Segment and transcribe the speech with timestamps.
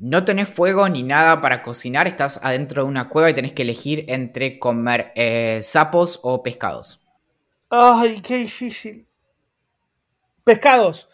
[0.00, 3.62] no tenés fuego ni nada para cocinar, estás adentro de una cueva y tenés que
[3.62, 7.00] elegir entre comer eh, sapos o pescados.
[7.68, 9.06] Ay, qué difícil.
[10.42, 11.08] Pescados.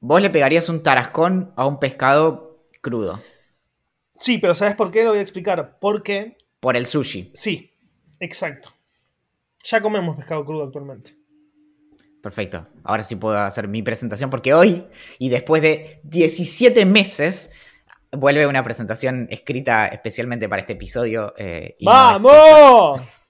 [0.00, 3.22] Vos le pegarías un tarascón a un pescado crudo.
[4.18, 5.04] Sí, pero ¿sabes por qué?
[5.04, 5.78] Lo voy a explicar.
[5.78, 6.38] Porque.
[6.58, 7.30] Por el sushi.
[7.34, 7.70] Sí,
[8.18, 8.70] exacto.
[9.62, 11.16] Ya comemos pescado crudo actualmente.
[12.22, 12.66] Perfecto.
[12.82, 14.86] Ahora sí puedo hacer mi presentación porque hoy,
[15.18, 17.52] y después de 17 meses,
[18.12, 21.34] vuelve una presentación escrita especialmente para este episodio.
[21.36, 23.21] Eh, ¡Vamos!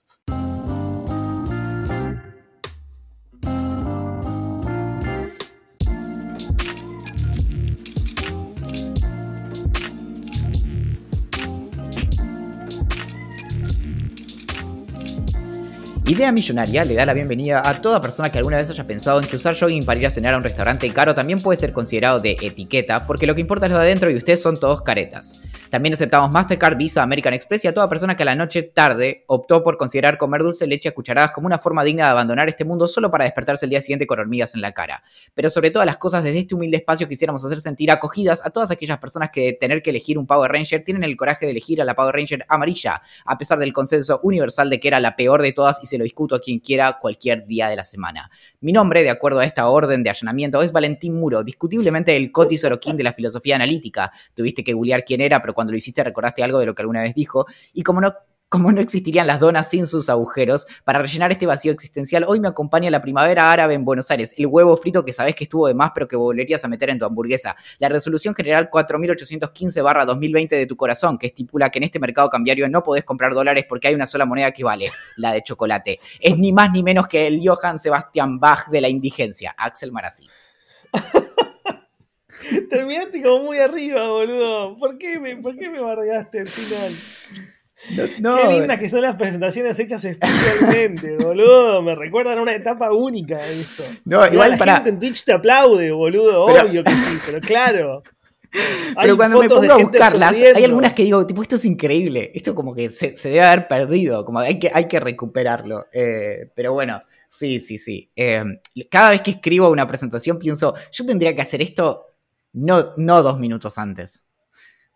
[16.13, 19.27] Idea Millonaria le da la bienvenida a toda persona que alguna vez haya pensado en
[19.27, 22.21] que usar jogging para ir a cenar a un restaurante caro también puede ser considerado
[22.21, 25.41] de etiqueta, porque lo que importa es lo de adentro y ustedes son todos caretas.
[25.73, 29.25] También aceptamos Mastercard, Visa, American Express y a toda persona que a la noche tarde
[29.27, 32.67] optó por considerar comer dulce leche a cucharadas como una forma digna de abandonar este
[32.67, 35.03] mundo solo para despertarse el día siguiente con hormigas en la cara.
[35.33, 38.71] Pero sobre todas las cosas, desde este humilde espacio quisiéramos hacer sentir acogidas a todas
[38.71, 41.81] aquellas personas que de tener que elegir un Power Ranger tienen el coraje de elegir
[41.81, 45.41] a la Power Ranger amarilla, a pesar del consenso universal de que era la peor
[45.41, 48.31] de todas y se lo discuto a quien quiera cualquier día de la semana.
[48.61, 52.59] Mi nombre, de acuerdo a esta orden de allanamiento, es Valentín Muro, discutiblemente el Coti
[52.59, 54.13] Sorokin de la filosofía analítica.
[54.35, 57.03] Tuviste que googlear quién era, pero cuando lo hiciste recordaste algo de lo que alguna
[57.03, 58.15] vez dijo, y como no
[58.53, 62.49] como no existirían las donas sin sus agujeros, para rellenar este vacío existencial, hoy me
[62.49, 65.73] acompaña la primavera árabe en Buenos Aires, el huevo frito que sabes que estuvo de
[65.73, 70.77] más pero que volverías a meter en tu hamburguesa, la resolución general 4815-2020 de tu
[70.77, 74.07] corazón, que estipula que en este mercado cambiario no podés comprar dólares porque hay una
[74.07, 75.99] sola moneda que vale, la de chocolate.
[76.21, 80.29] Es ni más ni menos que el Johann Sebastian Bach de la indigencia, Axel Marazzi.
[82.71, 84.79] Terminaste como muy arriba, boludo.
[84.79, 86.93] ¿Por qué me, por qué me bardeaste al final?
[88.21, 91.83] No, Qué lindas que son las presentaciones hechas especialmente, boludo.
[91.83, 93.85] Me recuerdan a una etapa única eso.
[94.05, 94.75] No, igual, la para...
[94.77, 96.45] gente en Twitch te aplaude, boludo.
[96.45, 98.03] Obvio que sí, pero claro.
[99.01, 102.31] Pero cuando me pongo a buscarlas, hay algunas que digo, tipo, esto es increíble.
[102.35, 104.27] Esto como que se, debe haber perdido.
[104.27, 105.87] Como hay que, hay que recuperarlo.
[105.91, 108.11] Eh, pero bueno, sí, sí, sí.
[108.15, 108.45] Eh,
[108.91, 112.12] cada vez que escribo una presentación pienso, yo tendría que hacer esto
[112.53, 114.23] no, no dos minutos antes.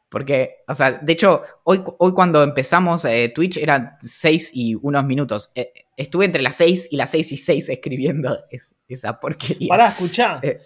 [0.09, 5.05] Porque, o sea, de hecho, hoy, hoy cuando empezamos eh, Twitch eran seis y unos
[5.05, 5.51] minutos.
[5.55, 8.39] Eh, estuve entre las seis y las seis y seis escribiendo
[8.89, 9.69] esa porquería.
[9.69, 10.39] Pará, escuchá.
[10.43, 10.61] Eh,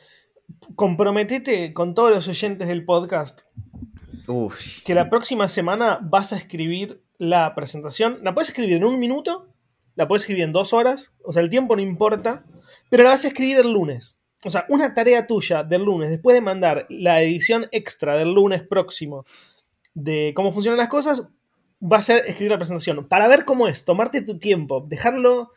[0.74, 3.42] comprometete con todos los oyentes del podcast
[4.84, 8.18] que la próxima semana vas a escribir la presentación.
[8.22, 9.48] La puedes escribir en un minuto,
[9.96, 12.44] la puedes escribir en dos horas, o sea, el tiempo no importa,
[12.88, 16.34] pero la vas a escribir el lunes o sea, una tarea tuya del lunes, después
[16.34, 19.24] de mandar la edición extra del lunes próximo
[19.94, 21.24] de cómo funcionan las cosas,
[21.80, 23.06] va a ser escribir la presentación.
[23.08, 25.52] Para ver cómo es, tomarte tu tiempo, dejarlo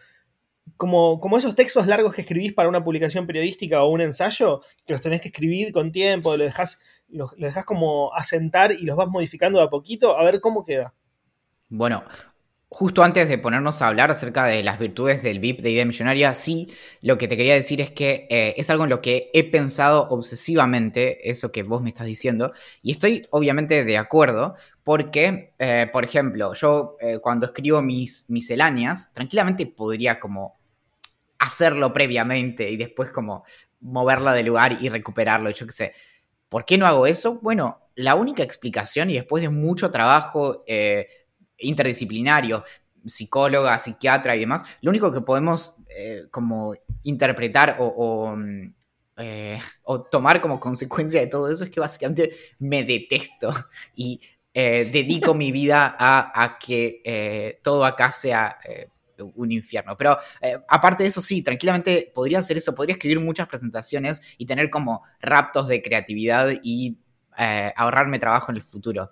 [0.77, 4.93] como, como esos textos largos que escribís para una publicación periodística o un ensayo, que
[4.93, 8.97] los tenés que escribir con tiempo, lo dejas, lo, lo dejas como asentar y los
[8.97, 10.93] vas modificando de a poquito, a ver cómo queda.
[11.69, 12.03] Bueno,
[12.75, 16.33] Justo antes de ponernos a hablar acerca de las virtudes del VIP de Idea Millonaria,
[16.33, 16.73] sí,
[17.03, 20.09] lo que te quería decir es que eh, es algo en lo que he pensado
[20.09, 22.51] obsesivamente, eso que vos me estás diciendo,
[22.81, 29.13] y estoy obviamente de acuerdo, porque, eh, por ejemplo, yo eh, cuando escribo mis misceláneas,
[29.13, 30.57] tranquilamente podría como
[31.37, 33.45] hacerlo previamente y después como
[33.81, 35.93] moverlo de lugar y recuperarlo, yo qué sé.
[36.49, 37.39] ¿Por qué no hago eso?
[37.43, 40.63] Bueno, la única explicación, y después de mucho trabajo
[41.63, 42.63] interdisciplinario,
[43.05, 48.73] psicóloga, psiquiatra y demás, lo único que podemos eh, como interpretar o, mm,
[49.17, 53.53] eh, o, tomar como consecuencia de todo eso es que básicamente me detesto
[53.95, 54.19] y
[54.53, 58.57] eh, dedico mi vida a, que todo acá sea
[59.35, 59.95] un infierno.
[59.95, 60.17] Pero
[60.67, 65.03] aparte de eso, sí, tranquilamente podría hacer eso, podría escribir muchas presentaciones y tener como
[65.19, 66.97] raptos de creatividad y
[67.75, 69.11] ahorrarme trabajo en el futuro.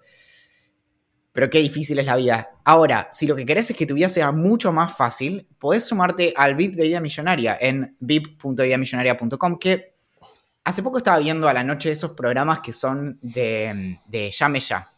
[1.33, 2.51] Pero qué difícil es la vida.
[2.63, 6.33] Ahora, si lo que querés es que tu vida sea mucho más fácil, podés sumarte
[6.35, 9.93] al VIP de Idea Millonaria en vip.ideamillonaria.com, que
[10.63, 14.91] hace poco estaba viendo a la noche esos programas que son de, de Llame Ya.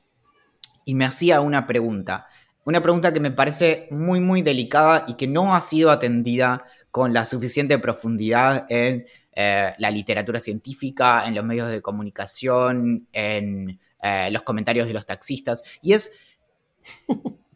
[0.85, 2.27] Y me hacía una pregunta.
[2.65, 7.13] Una pregunta que me parece muy, muy delicada y que no ha sido atendida con
[7.13, 9.05] la suficiente profundidad en
[9.35, 15.05] eh, la literatura científica, en los medios de comunicación, en eh, los comentarios de los
[15.05, 15.63] taxistas.
[15.81, 16.13] Y es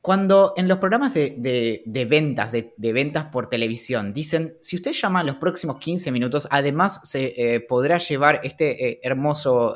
[0.01, 5.35] cuando en los programas de, ventas, de, ventas por televisión, dicen, si usted llama los
[5.35, 9.75] próximos 15 minutos, además se eh, podrá llevar este eh, hermoso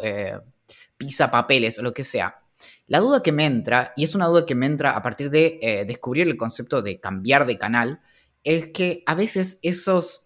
[0.95, 2.39] pisa papeles o lo que sea.
[2.87, 5.83] La duda que me entra, y es una duda que me entra a partir de
[5.87, 8.01] descubrir el concepto de cambiar de canal,
[8.43, 10.23] es que a veces esos,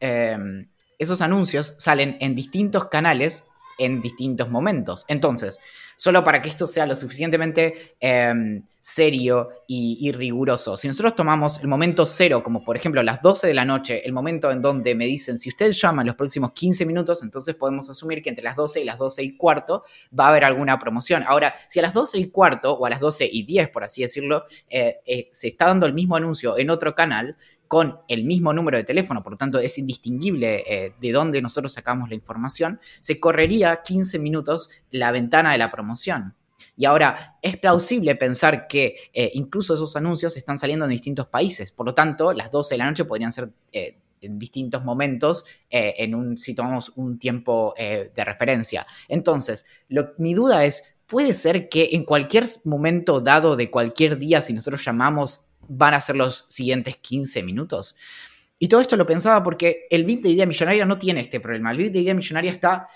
[0.99, 3.45] esos anuncios salen en distintos canales
[3.77, 5.05] en distintos momentos.
[5.07, 5.59] Entonces,
[5.95, 10.77] solo para que esto sea lo suficientemente em, serio y, riguroso.
[10.77, 14.13] Si nosotros tomamos el momento cero, como por ejemplo las 12 de la noche, el
[14.13, 17.89] momento en donde me dicen, si usted llama en los próximos 15 minutos, entonces podemos
[17.89, 19.83] asumir que entre las 12 y las 12 y cuarto
[20.17, 21.23] va a haber alguna promoción.
[21.25, 24.03] Ahora, si a las 12 y cuarto, o a las 12 y 10, por así
[24.03, 27.37] decirlo, eh, eh, se está dando el mismo anuncio en otro canal,
[27.67, 31.73] con el mismo número de teléfono, por lo tanto es indistinguible eh, de dónde nosotros
[31.73, 36.35] sacamos la información, se correría 15 minutos la ventana de la promoción.
[36.77, 41.71] Y ahora, es plausible pensar que eh, incluso esos anuncios están saliendo en distintos países,
[41.71, 46.15] por lo tanto, las 12 de la noche podrían ser eh, en distintos momentos, en
[46.15, 48.87] un, si tomamos un tiempo de referencia.
[49.07, 49.67] Entonces,
[50.17, 54.83] mi duda es, ¿puede ser que en cualquier momento dado de cualquier día, si nosotros
[54.83, 57.95] llamamos van a ser los siguientes 15 minutos.
[58.57, 61.71] Y todo esto lo pensaba porque el bit de idea millonaria no tiene este problema.
[61.71, 62.87] El bit de idea millonaria está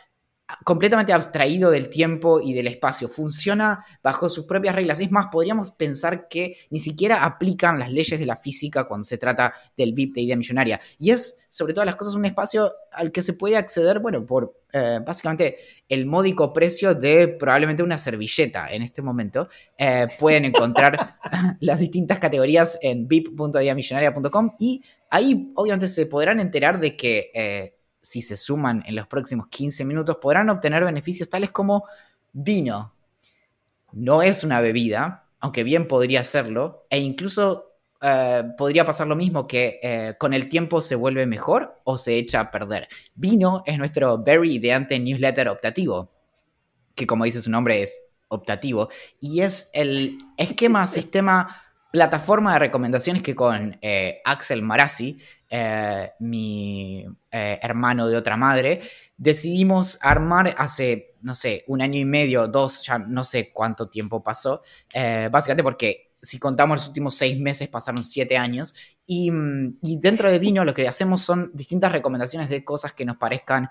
[0.64, 3.08] completamente abstraído del tiempo y del espacio.
[3.08, 5.00] Funciona bajo sus propias reglas.
[5.00, 9.18] Es más, podríamos pensar que ni siquiera aplican las leyes de la física cuando se
[9.18, 10.82] trata del VIP de idea millonaria.
[10.98, 14.62] Y es, sobre todas las cosas, un espacio al que se puede acceder, bueno, por
[14.74, 15.58] eh, básicamente
[15.88, 19.50] el módico precio de probablemente una servilleta en este momento.
[19.78, 21.18] Eh, pueden encontrar
[21.60, 27.32] las distintas categorías en vip.ideamillonaria.com y ahí obviamente se podrán enterar de que...
[27.34, 31.86] Eh, si se suman en los próximos 15 minutos, podrán obtener beneficios tales como
[32.32, 32.94] vino.
[33.92, 37.70] No es una bebida, aunque bien podría serlo, e incluso
[38.02, 42.18] eh, podría pasar lo mismo que eh, con el tiempo se vuelve mejor o se
[42.18, 42.88] echa a perder.
[43.16, 46.12] Vino es nuestro very ideante newsletter optativo,
[46.96, 48.00] que como dice su nombre es
[48.30, 55.20] optativo, y es el esquema, sistema, plataforma de recomendaciones que con eh, Axel Marazzi
[55.52, 58.82] eh, mi eh, hermano de otra madre,
[59.18, 64.22] decidimos armar hace, no sé, un año y medio, dos, ya no sé cuánto tiempo
[64.22, 64.62] pasó,
[64.94, 68.76] eh, básicamente porque si contamos los últimos seis meses pasaron siete años
[69.08, 69.32] y,
[69.82, 73.70] dentro de Vino lo que hacemos son distintas recomendaciones de cosas que nos parezcan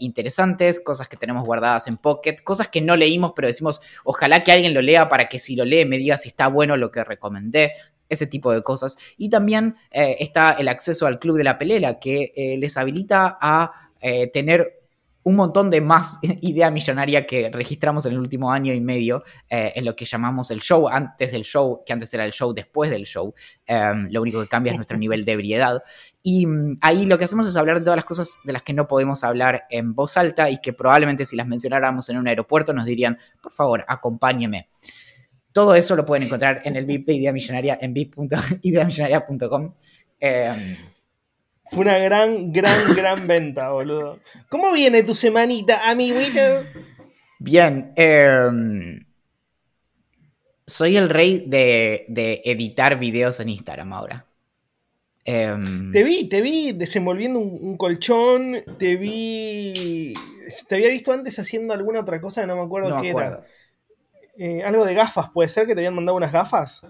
[0.00, 4.52] interesantes, cosas que tenemos guardadas en Pocket, cosas que no leímos pero decimos ojalá que
[4.52, 7.04] alguien lo lea para que si lo lee me diga si está bueno lo que
[7.04, 7.72] recomendé
[8.08, 8.96] ese tipo de cosas.
[9.16, 13.38] Y también eh, está el acceso al Club de la Pelela, que eh, les habilita
[13.40, 14.72] a eh, tener
[15.22, 19.84] un montón de más idea millonaria que registramos en el último año y medio en
[19.84, 23.06] lo que llamamos el show antes del show, que antes era el show después del
[23.06, 23.34] show.
[23.66, 25.82] Em, lo único que cambia es nuestro nivel de ebriedad.
[26.22, 28.72] Y mm, ahí lo que hacemos es hablar de todas las cosas de las que
[28.72, 32.72] no podemos hablar en voz alta y que probablemente si las mencionáramos en un aeropuerto
[32.72, 34.68] nos dirían, por favor, acompáñeme.
[35.56, 39.72] Todo eso lo pueden encontrar en el VIP de Idea Millonaria en vip.ideamillonaria.com.
[40.20, 40.76] Em,
[41.70, 44.20] Fue una gran, gran, gran venta, boludo.
[44.50, 46.40] ¿Cómo viene tu semanita, amiguito?
[47.38, 47.90] Bien.
[47.96, 49.02] Em,
[50.66, 52.04] soy el rey de,
[52.44, 54.26] editar videos en Instagram ahora.
[55.24, 60.12] Em, te vi, te vi desenvolviendo un, colchón, te vi.
[60.68, 63.38] Te había visto antes haciendo alguna otra cosa que no me acuerdo no qué acuerdo.
[63.38, 63.55] era.
[64.38, 66.86] Eh, algo de gafas, ¿puede ser que te habían mandado unas gafas?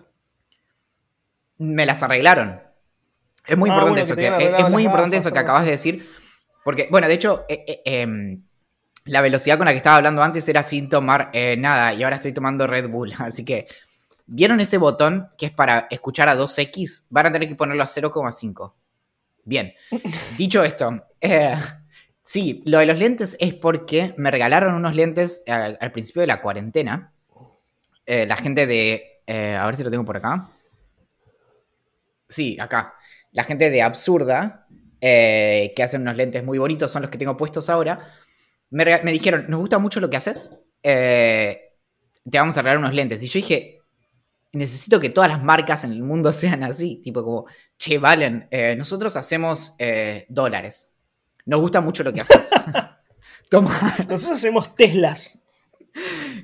[1.59, 2.61] Me las arreglaron.
[3.47, 6.11] Es muy ah, importante eso, que, es, muy importante eso que acabas de decir.
[6.65, 8.43] Porque, bueno, de hecho, eh, eh, em,
[9.05, 12.33] la velocidad con la que estaba hablando antes era sin tomar nada y ahora estoy
[12.33, 13.15] tomando Red Bull.
[13.19, 13.69] Así que,
[14.27, 17.07] ¿vieron ese botón que es para escuchar a 2X?
[17.11, 18.73] Van a tener que ponerlo a 0,5.
[19.45, 19.73] Bien.
[20.37, 21.05] Dicho esto,
[22.25, 26.41] sí, lo de los lentes es porque me regalaron unos lentes al principio de la
[26.41, 27.13] cuarentena
[28.07, 29.21] eh, la gente de.
[29.27, 30.49] Eh, a ver si lo tengo por acá.
[32.29, 32.95] Sí, acá.
[33.33, 34.67] La gente de Absurda,
[35.01, 38.13] eh, que hacen unos lentes muy bonitos, son los que tengo puestos ahora.
[38.71, 40.51] Me, dijeron, nos gusta mucho lo que haces.
[40.83, 41.73] te
[42.33, 43.23] vamos a regalar unos lentes.
[43.23, 43.81] Y yo dije,
[44.53, 47.01] necesito que todas las marcas en el mundo sean así.
[47.03, 47.47] Tipo como,
[47.77, 48.49] che, Valen,
[48.79, 49.77] nosotros hacemos
[50.29, 50.93] dólares.
[51.45, 52.49] Nos gusta mucho lo que haces.
[53.51, 55.47] Nosotros hacemos Teslas.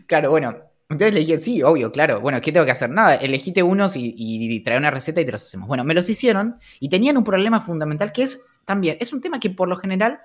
[0.06, 2.20] Claro, bueno, entonces le dije, sí, obvio, claro.
[2.20, 2.90] Bueno, ¿qué tengo que hacer?
[2.90, 5.68] Nada, elegite unos y, trae una receta y te los hacemos.
[5.68, 9.40] Bueno, me los hicieron y tenían un problema fundamental que es también, es un tema
[9.40, 10.20] que por lo general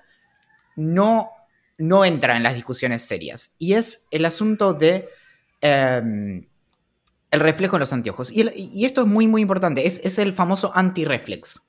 [0.75, 1.31] no,
[1.77, 3.55] no entra en las discusiones serias.
[3.57, 5.09] Y es el asunto de
[5.61, 6.45] em,
[7.31, 8.31] el reflejo en los anteojos.
[8.31, 9.85] Y, esto es muy, muy importante.
[9.85, 11.61] Es, el famoso anti-reflex.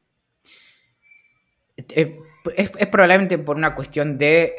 [1.76, 2.19] Eh,
[2.57, 4.54] es, probablemente por una cuestión de,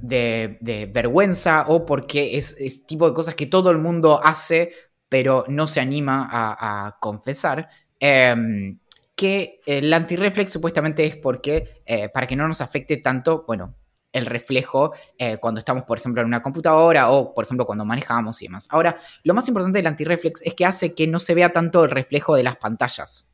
[0.00, 4.72] de, vergüenza o porque es, es tipo de cosas que todo el mundo hace
[5.10, 7.68] pero no se anima a, confesar.
[7.98, 8.78] Em,
[9.14, 13.74] que el antirreflex supuestamente es porque, eh, para que no nos afecte tanto, bueno,
[14.12, 18.40] el reflejo eh, cuando estamos, por ejemplo, en una computadora o, por ejemplo, cuando manejamos
[18.40, 18.66] y demás.
[18.70, 21.90] Ahora, lo más importante del antirreflex es que hace que no se vea tanto el
[21.90, 23.30] reflejo de las pantallas.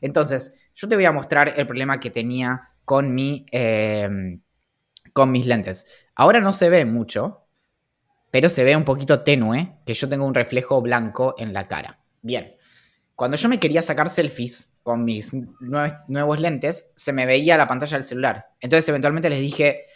[0.00, 4.40] Entonces, yo te voy a mostrar el problema que tenía con, mi, em,
[5.12, 5.86] con mis lentes.
[6.14, 7.46] Ahora no se ve mucho,
[8.30, 12.00] pero se ve un poquito tenue que yo tengo un reflejo blanco en la cara.
[12.22, 12.56] Bien,
[13.14, 15.32] cuando yo me quería sacar selfies con mis
[16.08, 18.46] nuevos lentes, se me veía la pantalla del celular.
[18.60, 19.86] Entonces eventualmente les dije,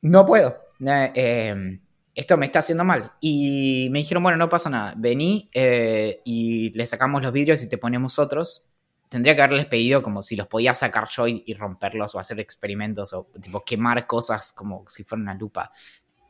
[0.00, 1.78] no puedo, eh,
[2.14, 3.12] esto me está haciendo mal.
[3.20, 7.68] Y me dijeron, bueno, no pasa nada, vení eh, y le sacamos los vidrios y
[7.68, 8.69] te ponemos otros.
[9.10, 12.40] Tendría que haberles pedido como si los podía sacar yo y, y romperlos o hacer
[12.40, 15.72] experimentos o tipo quemar cosas como si fuera una lupa.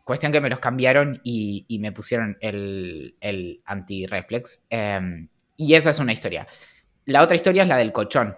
[0.03, 4.65] Cuestión que me los cambiaron y, me pusieron el, el anti-reflex.
[4.69, 6.49] Em, y esa es una historia.
[7.05, 8.37] La otra historia es la del colchón.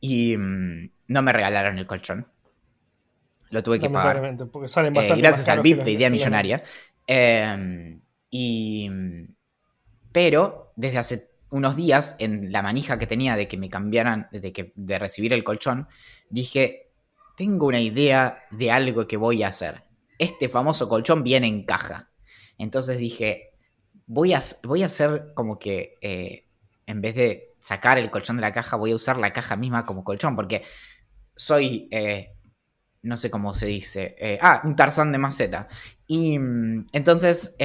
[0.00, 2.26] Y mm, no me regalaron el colchón.
[3.50, 4.36] Lo tuve que pagar.
[4.50, 6.64] Porque salen eh, gracias al VIP de Idea Millonaria.
[7.06, 8.90] Em, y,
[10.12, 14.52] pero desde hace unos días, en la manija que tenía de que me cambiaran, de,
[14.52, 15.88] que, de recibir el colchón,
[16.28, 16.90] dije,
[17.36, 19.90] tengo una idea de algo que voy a hacer
[20.20, 22.10] este famoso colchón viene en caja.
[22.58, 23.54] Entonces dije,
[24.06, 26.46] voy a, voy a hacer como que eh,
[26.86, 29.86] en vez de sacar el colchón de la caja, voy a usar la caja misma
[29.86, 30.62] como colchón, porque
[31.34, 32.34] soy, eh,
[33.00, 35.68] no sé cómo se dice, eh, ah, un tarzán de maceta.
[36.06, 37.56] Y mm, entonces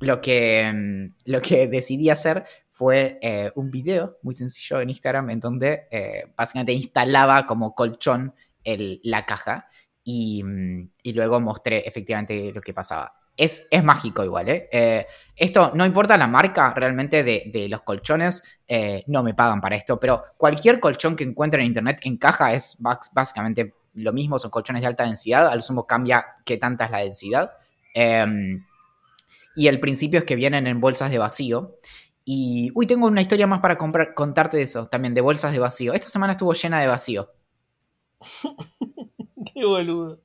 [0.00, 2.46] lo, que, mm, lo que decidí hacer
[2.76, 3.18] fue
[3.54, 5.88] un video muy sencillo en Instagram en donde
[6.36, 9.68] básicamente instalaba como colchón la caja
[10.06, 13.12] Mm, y, luego mostré efectivamente lo que pasaba.
[13.36, 14.68] Es, es mágico igual, ¿eh?
[14.72, 15.06] ¿eh?
[15.34, 20.00] Esto no importa la marca realmente de, los colchones, eh, no me pagan para esto,
[20.00, 24.82] pero cualquier colchón que encuentre en internet en caja es básicamente lo mismo, son colchones
[24.82, 27.50] de alta densidad, al sumo cambia qué tanta es la densidad.
[27.92, 28.64] Em,
[29.54, 31.76] y el principio es que vienen en bolsas de vacío.
[32.28, 35.60] Y, uy, tengo una historia más para comprar, contarte de eso, también de bolsas de
[35.60, 35.94] vacío.
[35.94, 37.30] Esta semana estuvo llena de vacío.
[39.54, 40.20] Qué boludo.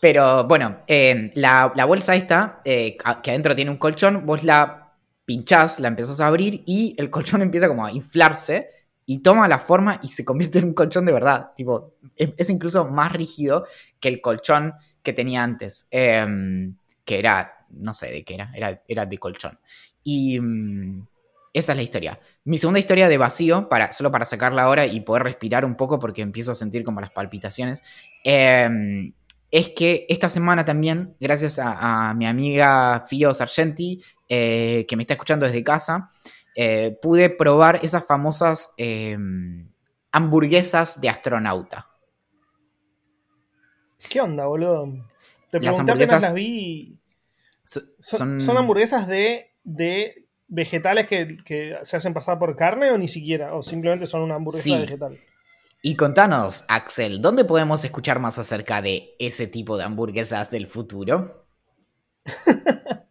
[0.00, 5.78] Pero bueno, eh, la, bolsa esta, eh, que adentro tiene un colchón, vos la pinchás,
[5.78, 8.70] la empezás a abrir y el colchón empieza como a inflarse
[9.06, 11.52] y toma la forma y se convierte en un colchón de verdad.
[11.54, 13.66] Tipo, es, incluso más rígido
[14.00, 14.74] que el colchón
[15.04, 15.86] que tenía antes.
[15.92, 19.60] Em, que era, no sé de qué era, era, era de colchón.
[20.10, 21.06] Y mm,
[21.52, 22.18] esa es la historia.
[22.44, 25.98] Mi segunda historia de vacío, para, solo para sacarla ahora y poder respirar un poco
[25.98, 27.82] porque empiezo a sentir como las palpitaciones,
[28.24, 29.12] em,
[29.50, 35.12] es que esta semana también, gracias a, mi amiga Fio Sargenti, eh, que me está
[35.12, 36.10] escuchando desde casa,
[36.56, 39.68] eh, pude probar esas famosas em,
[40.10, 41.86] hamburguesas de astronauta.
[44.08, 44.90] ¿Qué onda, boludo?
[45.50, 46.98] Te las hamburguesas las vi.
[48.00, 53.54] Son, son, hamburguesas de, de vegetales que, se hacen pasar por carne o ni siquiera?
[53.54, 55.18] ¿O simplemente son una hamburguesa vegetal?
[55.82, 61.46] Y contanos, Axel, ¿dónde podemos escuchar más acerca de ese tipo de hamburguesas del futuro?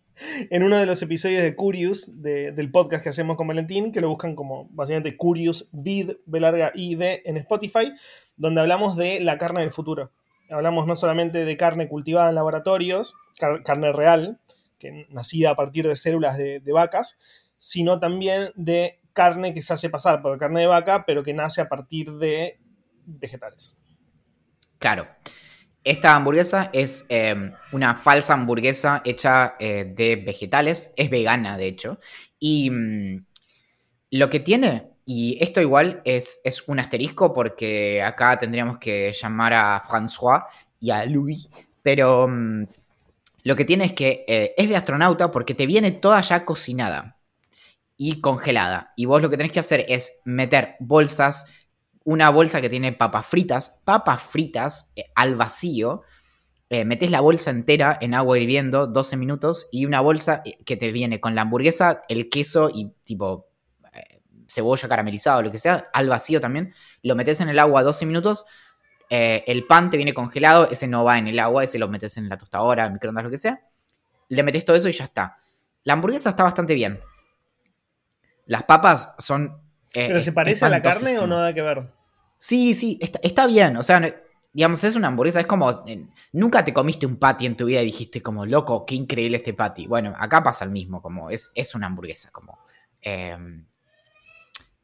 [0.50, 4.10] en uno de los episodios de Curious, del podcast que hacemos con Valentín, que lo
[4.10, 7.94] buscan como básicamente Curious Vid, B larga ID en Spotify,
[8.36, 10.12] donde hablamos de la carne del futuro.
[10.50, 13.14] Hablamos no solamente de carne cultivada en laboratorios,
[13.64, 14.40] carne real,
[14.78, 17.20] que nacida a partir de células de, vacas,
[17.58, 21.62] sino también de carne que se hace pasar por carne de vaca, pero que nace
[21.62, 22.60] a partir de
[23.06, 23.78] vegetales.
[24.78, 25.08] Claro.
[25.84, 32.00] Esta hamburguesa es em, una falsa hamburguesa hecha eh, de vegetales, es vegana de hecho,
[32.40, 33.26] y mm,
[34.12, 39.54] lo que tiene, y esto igual es, es un asterisco porque acá tendríamos que llamar
[39.54, 40.46] a François
[40.82, 41.50] y a Louis,
[41.82, 42.66] pero mm,
[43.48, 47.18] lo que tiene es que eh, es de astronauta porque te viene toda ya cocinada
[47.96, 48.92] y congelada.
[48.98, 51.46] Y vos lo que tenés que hacer es meter bolsas,
[52.04, 56.02] una bolsa que tiene papas fritas, papas fritas eh, al vacío.
[56.70, 60.92] Eh, metes la bolsa entera en agua hirviendo 12 minutos y una bolsa que te
[60.92, 63.48] viene con la hamburguesa, el queso y tipo
[64.50, 66.74] cebolla caramelizada o lo que sea, al vacío también.
[67.02, 68.46] Lo metes en el agua 12 minutos
[69.10, 72.18] eh, el pan te viene congelado, ese no va en el agua, ese lo metes
[72.18, 73.62] en la tostadora, microondas, lo que sea.
[74.30, 75.38] Le metes todo eso y ya está.
[75.84, 77.00] La hamburguesa está bastante bien.
[78.46, 79.62] Las papas son.
[79.94, 81.90] Eh, ¿Pero se parece a la carne o no da que ver?
[82.38, 83.78] Sí, sí, está, bien.
[83.78, 84.02] O sea,
[84.52, 85.40] digamos, es una hamburguesa.
[85.40, 85.86] Es como.
[86.34, 89.54] nunca te comiste un patty en tu vida y dijiste, como, loco, qué increíble este
[89.54, 89.88] patty.
[89.88, 92.60] Bueno, acá pasa el mismo, como, es, es una hamburguesa, como.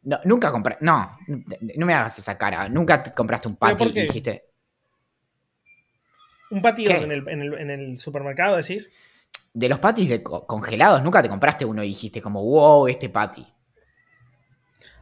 [0.03, 0.77] No, nunca compré.
[0.81, 2.67] No, no me hagas esa cara.
[2.69, 4.45] Nunca compraste un patty y dijiste.
[6.51, 8.91] ¿Un patty en el, en, el, supermercado decís?
[9.53, 13.45] De los patties de congelados, nunca te compraste uno y dijiste, como, wow, este patty.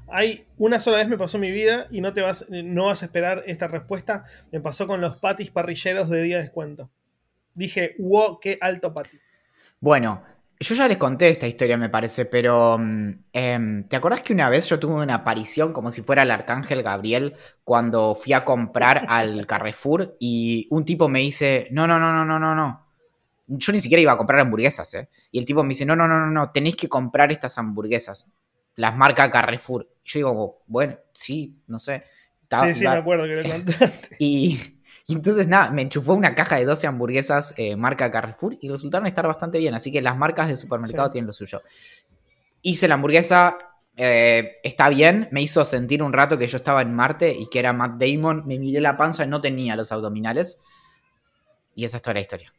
[0.07, 3.01] Hay una sola vez me pasó en mi vida y no te vas, no vas
[3.01, 4.25] a esperar esta respuesta.
[4.51, 6.89] Me pasó con los patis parrilleros de día de descuento.
[7.53, 9.17] Dije, wow, qué alto pati.
[9.79, 10.23] Bueno,
[10.61, 14.49] yo ya les conté esta historia, me parece, pero mm, em, ¿te acordás que una
[14.49, 19.05] vez yo tuve una aparición como si fuera el arcángel Gabriel cuando fui a comprar
[19.09, 22.87] al Carrefour y un tipo me dice, no, no, no, no, no, no, no.
[23.47, 25.09] Yo ni siquiera iba a comprar hamburguesas, ¿eh?
[25.31, 28.27] Y el tipo me dice, no, no, no, no, no, tenéis que comprar estas hamburguesas
[28.75, 29.89] las marcas Carrefour.
[30.05, 32.03] Yo digo, bueno, sí, no sé.
[32.49, 34.15] sí, sí, me acuerdo que lo contaste.
[34.19, 34.59] y,
[35.15, 39.25] entonces, nada, me enchufó una caja de 12 hamburguesas eh, marca Carrefour y resultaron estar
[39.25, 39.73] bastante bien.
[39.73, 41.61] Así que las marcas de supermercado tienen lo suyo.
[42.61, 43.57] Hice la hamburguesa,
[43.97, 47.59] eh, está bien, me hizo sentir un rato que yo estaba en Marte y que
[47.59, 48.45] era Matt Damon.
[48.45, 50.59] Me miré la panza y no tenía los abdominales.
[51.73, 52.53] Y esa es toda la historia.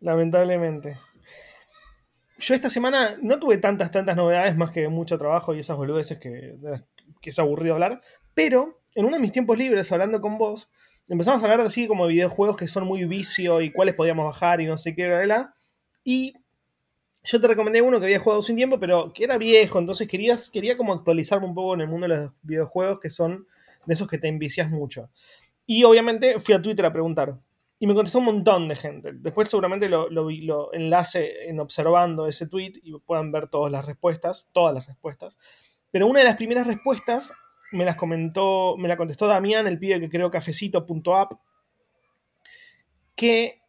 [0.00, 0.98] Lamentablemente.
[2.38, 6.18] Yo esta semana no tuve tantas, tantas novedades más que mucho trabajo y esas boludeces
[6.18, 6.56] que,
[7.20, 8.00] que es aburrido hablar,
[8.34, 10.70] pero en uno de mis tiempos libres, hablando con vos,
[11.08, 14.60] empezamos a hablar así como de videojuegos que son muy vicio y cuáles podíamos bajar
[14.60, 15.54] y no sé qué, bla,
[16.04, 16.34] Y
[17.22, 20.48] yo te recomendé uno que había jugado sin tiempo, pero que era viejo, entonces querías,
[20.48, 23.46] quería como actualizarme un poco en el mundo de los videojuegos que son
[23.86, 25.10] de esos que te envicias mucho.
[25.66, 27.36] Y obviamente fui a Twitter a preguntar,
[27.82, 29.10] y me contestó un montón de gente.
[29.14, 34.50] Después seguramente lo, lo, enlace en observando ese tweet y puedan ver todas las respuestas,
[34.52, 35.38] todas las respuestas.
[35.90, 37.32] Pero una de las primeras respuestas
[37.72, 41.32] me las comentó, me la contestó Damián, el pibe que creo cafecito.app,
[43.14, 43.60] que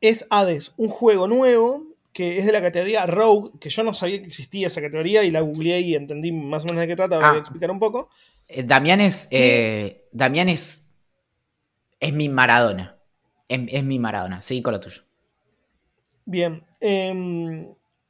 [0.00, 4.22] es Hades, un juego nuevo que es de la categoría Rogue, que yo no sabía
[4.22, 7.16] que existía esa categoría y la googleé y entendí más o menos de qué trata,
[7.16, 7.36] voy a ah.
[7.36, 8.08] explicar un poco.
[8.48, 9.28] Eh, Damián es.
[9.30, 10.94] Eh, Damián es.
[12.00, 12.96] Es mi Maradona.
[13.46, 14.40] Es, mi Maradona.
[14.40, 15.02] Sí, con lo tuyo.
[16.24, 16.64] Bien.
[16.80, 17.68] Em,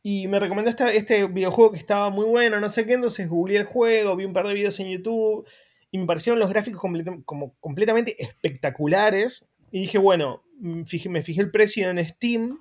[0.09, 2.92] y me recomendó este, este, videojuego que estaba muy bueno, no sé qué.
[2.92, 5.45] Entonces googleé el juego, vi un par de videos en YouTube.
[5.90, 6.81] Y me parecieron los gráficos
[7.25, 9.49] como completamente espectaculares.
[9.73, 12.61] Y dije, bueno, mm, me fijé el precio en Steam.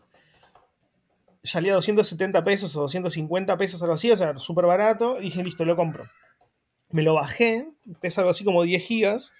[1.43, 5.19] Salía a 270 pesos o 250 pesos, algo así, o sea, súper barato.
[5.19, 6.09] Y dije, listo, lo compro.
[6.89, 7.67] Me lo bajé,
[8.01, 9.33] pesa algo así como 10 gigas.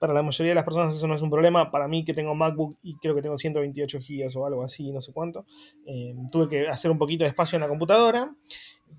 [0.00, 1.70] Para la mayoría de las personas eso no es un problema.
[1.70, 5.02] Para mí que tengo MacBook y creo que tengo 128 GB o algo así, no
[5.02, 5.44] sé cuánto,
[5.84, 8.34] eh, tuve que hacer un poquito de espacio en la computadora.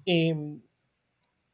[0.06, 0.36] Eh,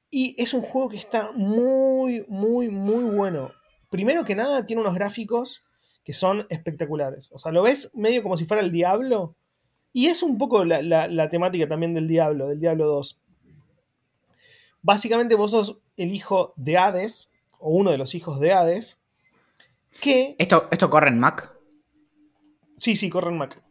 [0.10, 3.52] y es un juego que está muy, muy, muy bueno.
[3.90, 5.66] Primero que nada, tiene unos gráficos
[6.04, 7.32] que son espectaculares.
[7.32, 9.38] O sea, lo ves medio como si fuera el Diablo.
[9.94, 13.22] Y es un poco la, la temática también del Diablo, del Diablo 2.
[14.82, 19.00] Básicamente vos sos el hijo de Hades, o uno de los hijos de Hades,
[20.02, 20.36] que...
[20.38, 21.54] ¿Esto, ¿Esto corre en Mac?
[22.76, 23.62] Sí, sí, corre en Mac.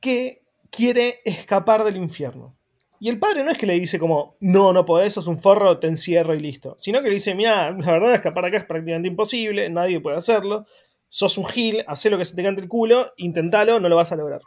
[0.00, 2.56] Que quiere escapar del infierno.
[3.00, 5.78] Y el padre no es que le dice como, no, no podés, sos un forro,
[5.78, 6.74] te encierro y listo.
[6.78, 10.66] Sino que le dice, mira, la verdad escapar acá es prácticamente imposible, nadie puede hacerlo.
[11.08, 14.10] Sos un gil, haz lo que se te cante el culo, intentalo, no lo vas
[14.12, 14.40] a lograr.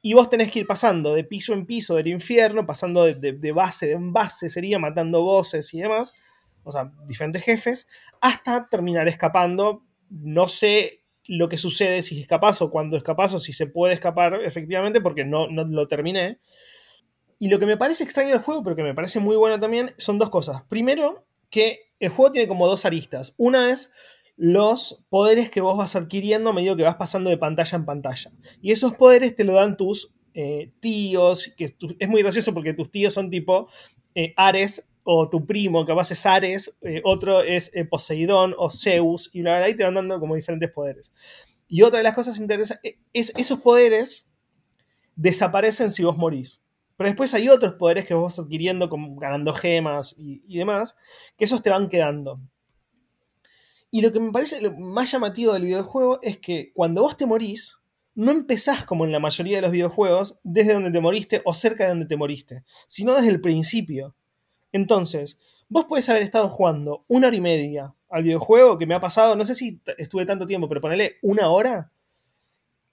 [0.00, 3.52] Y vos tenés que ir pasando de piso en piso del infierno, pasando de, de
[3.52, 6.14] base en base, sería matando voces y demás,
[6.64, 7.88] o sea, diferentes jefes,
[8.20, 9.82] hasta terminar escapando.
[10.10, 14.34] No sé lo que sucede si escapas o cuando escapas o si se puede escapar
[14.44, 16.38] efectivamente porque no, no lo terminé.
[17.38, 19.92] Y lo que me parece extraño del juego, pero que me parece muy bueno también,
[19.96, 20.62] son dos cosas.
[20.68, 23.34] Primero, que el juego tiene como dos aristas.
[23.36, 23.92] Una es
[24.36, 28.32] los poderes que vos vas adquiriendo a medida que vas pasando de pantalla en pantalla.
[28.60, 32.90] Y esos poderes te lo dan tus eh, tíos, que es muy gracioso porque tus
[32.90, 33.68] tíos son tipo
[34.14, 39.30] eh, Ares o tu primo, capaz es Ares, eh, otro es eh, Poseidón o Zeus,
[39.32, 41.12] y la verdad ahí te van dando como diferentes poderes.
[41.68, 44.28] Y otra de las cosas interesantes es esos poderes
[45.16, 46.62] desaparecen si vos morís.
[46.96, 50.96] Pero después hay otros poderes que vos vas adquiriendo, como ganando gemas y, y demás,
[51.36, 52.40] que esos te van quedando.
[53.90, 57.26] Y lo que me parece lo más llamativo del videojuego es que cuando vos te
[57.26, 57.82] morís,
[58.14, 61.84] no empezás como en la mayoría de los videojuegos desde donde te moriste o cerca
[61.84, 64.14] de donde te moriste, sino desde el principio.
[64.72, 69.00] Entonces, vos puedes haber estado jugando una hora y media al videojuego que me ha
[69.00, 71.92] pasado, no sé si estuve tanto tiempo, pero ponele una hora.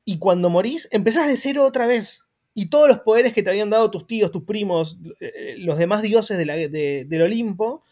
[0.06, 2.26] Y cuando morís, empezás de cero otra vez.
[2.54, 6.02] Y todos los poderes que te habían dado tus tíos, tus primos, eh, los demás
[6.02, 7.84] dioses del Olimpo,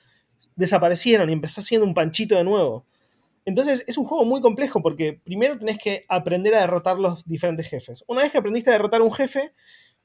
[0.56, 2.86] desaparecieron y empezás haciendo un panchito de nuevo.
[3.45, 7.67] Entonces es un juego muy complejo porque primero tenés que aprender a derrotar los diferentes
[7.67, 8.04] jefes.
[8.08, 9.54] Una vez que aprendiste a derrotar un jefe,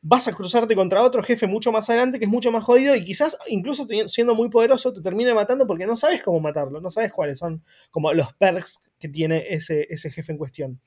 [0.02, 3.04] vas a cruzarte contra otro jefe mucho más adelante que es mucho más jodido y
[3.04, 7.12] quizás incluso siendo muy poderoso te termine matando porque no sabes cómo matarlo, no sabes
[7.12, 7.62] cuáles son
[7.92, 10.80] como los perks que tiene ese, ese jefe en cuestión.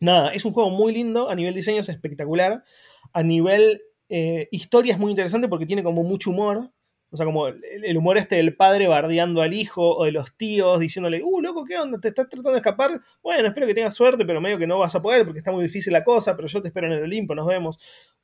[0.00, 2.64] Nada, es un juego muy lindo, a nivel diseño es espectacular,
[3.12, 6.72] a nivel eh, historia es muy interesante porque tiene como mucho humor,
[7.12, 10.80] o sea, como el humor este del padre bardeando al hijo o de los tíos
[10.80, 12.00] diciéndole, uh, loco, ¿qué onda?
[12.00, 13.02] ¿Te estás tratando de escapar?
[13.22, 15.62] Bueno, espero que tengas suerte, pero medio que no vas a poder porque está muy
[15.62, 17.78] difícil la cosa, pero yo te espero en el Olimpo, nos vemos.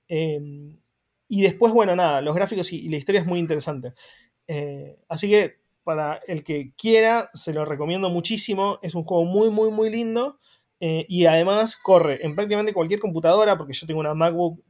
[0.08, 0.78] Em,
[1.28, 3.92] y después, bueno, nada, los gráficos y, la historia es muy interesante.
[4.46, 8.78] Eh, así que para el que quiera, se lo recomiendo muchísimo.
[8.82, 10.38] Es un juego muy, muy, muy lindo.
[10.80, 14.62] Eh, y además corre en prácticamente cualquier computadora, porque yo tengo una MacBook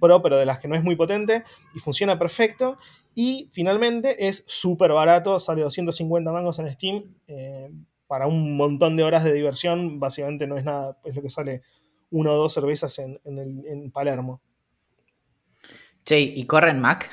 [0.00, 2.78] Pro, pero de las que no es muy potente, y funciona perfecto.
[3.14, 7.04] Y finalmente es súper barato, sale 250 mangos en Steam.
[7.26, 7.70] Eh,
[8.06, 11.62] para un montón de horas de diversión, básicamente no es nada, es lo que sale
[12.10, 14.40] una o dos cervezas en, en, Palermo.
[16.04, 17.10] Che, ¿y corre en Mac?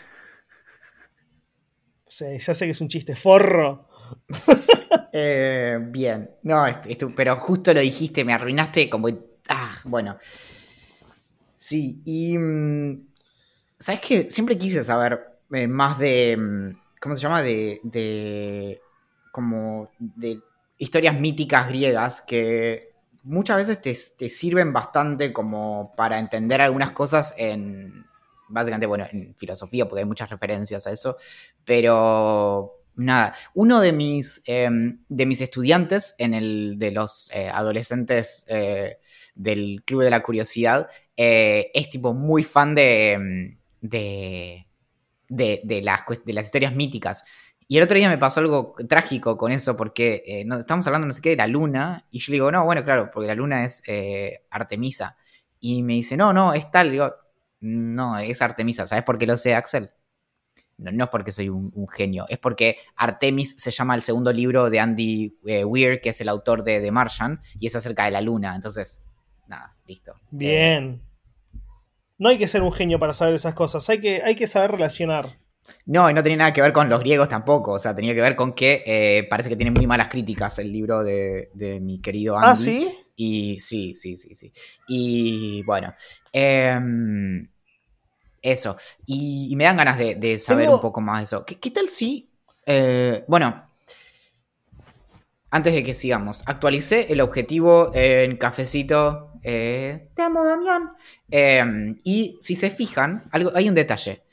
[2.08, 3.88] Sí, ya sé que es un chiste, forro.
[5.14, 6.66] Eh, bien, no,
[7.16, 9.10] pero justo lo dijiste, me arruinaste como...
[9.50, 10.18] Ah, bueno.
[11.62, 12.38] Sí, y...
[12.40, 13.08] Mm,
[13.78, 14.32] ¿Sabes qué?
[14.32, 17.44] Siempre quise saber eh, más de, mm, ¿cómo se llama?
[17.44, 18.82] De, de,
[19.32, 20.40] como, de
[20.80, 22.94] historias míticas griegas que
[23.24, 28.06] muchas veces te, sirven bastante como para entender algunas cosas en,
[28.48, 31.18] básicamente, bueno, en filosofía, porque hay muchas referencias a eso,
[31.64, 38.46] pero nada, uno de mis, em, de mis estudiantes en el de los eh, adolescentes
[38.48, 38.98] eh,
[39.36, 40.90] del Club de la Curiosidad
[41.22, 44.66] es tipo muy fan de, em, de
[45.32, 47.24] de, las, de las historias míticas.
[47.68, 51.08] Y el otro día me pasó algo trágico con eso, porque eh, no, estamos hablando
[51.08, 53.36] no sé qué de la luna, y yo le digo, no, bueno, claro, porque la
[53.36, 55.16] luna es eh, Artemisa.
[55.60, 56.92] Y me dice, no, no, es tal.
[56.92, 57.14] digo,
[57.62, 58.88] no, es Artemisa.
[58.88, 59.92] ¿Sabes por qué lo sé, Axel?
[60.78, 64.70] No, no es porque soy un, genio, es porque Artemis se llama el segundo libro
[64.70, 68.12] de Andy eh, Weir, que es el autor de The Martian, y es acerca de
[68.12, 68.56] la luna.
[68.56, 69.04] Entonces,
[69.48, 70.16] nada, listo.
[70.32, 71.11] Bien.
[72.22, 74.70] No hay que ser un genio para saber esas cosas, hay que, hay que saber
[74.70, 75.40] relacionar.
[75.88, 78.22] No, y no tenía nada que ver con los griegos tampoco, o sea, tenía que
[78.22, 81.50] ver con que eh, parece que tiene muy malas críticas el libro de,
[81.82, 82.52] mi querido ah, Andy.
[82.52, 82.94] ¿Ah, sí?
[83.16, 84.54] Y sí, sí, sí, sí.
[84.88, 85.96] Y bueno,
[86.32, 87.50] em,
[88.40, 88.78] eso.
[89.08, 91.44] Y, me dan ganas de, saber un poco más de eso.
[91.44, 92.30] ¿Qué, tal si...
[92.68, 93.66] Eh, bueno,
[95.50, 100.92] antes de que sigamos, actualicé el objetivo en cafecito eh, te amo, Damián.
[101.30, 104.24] Em, y si se fijan, algo, hay un detalle.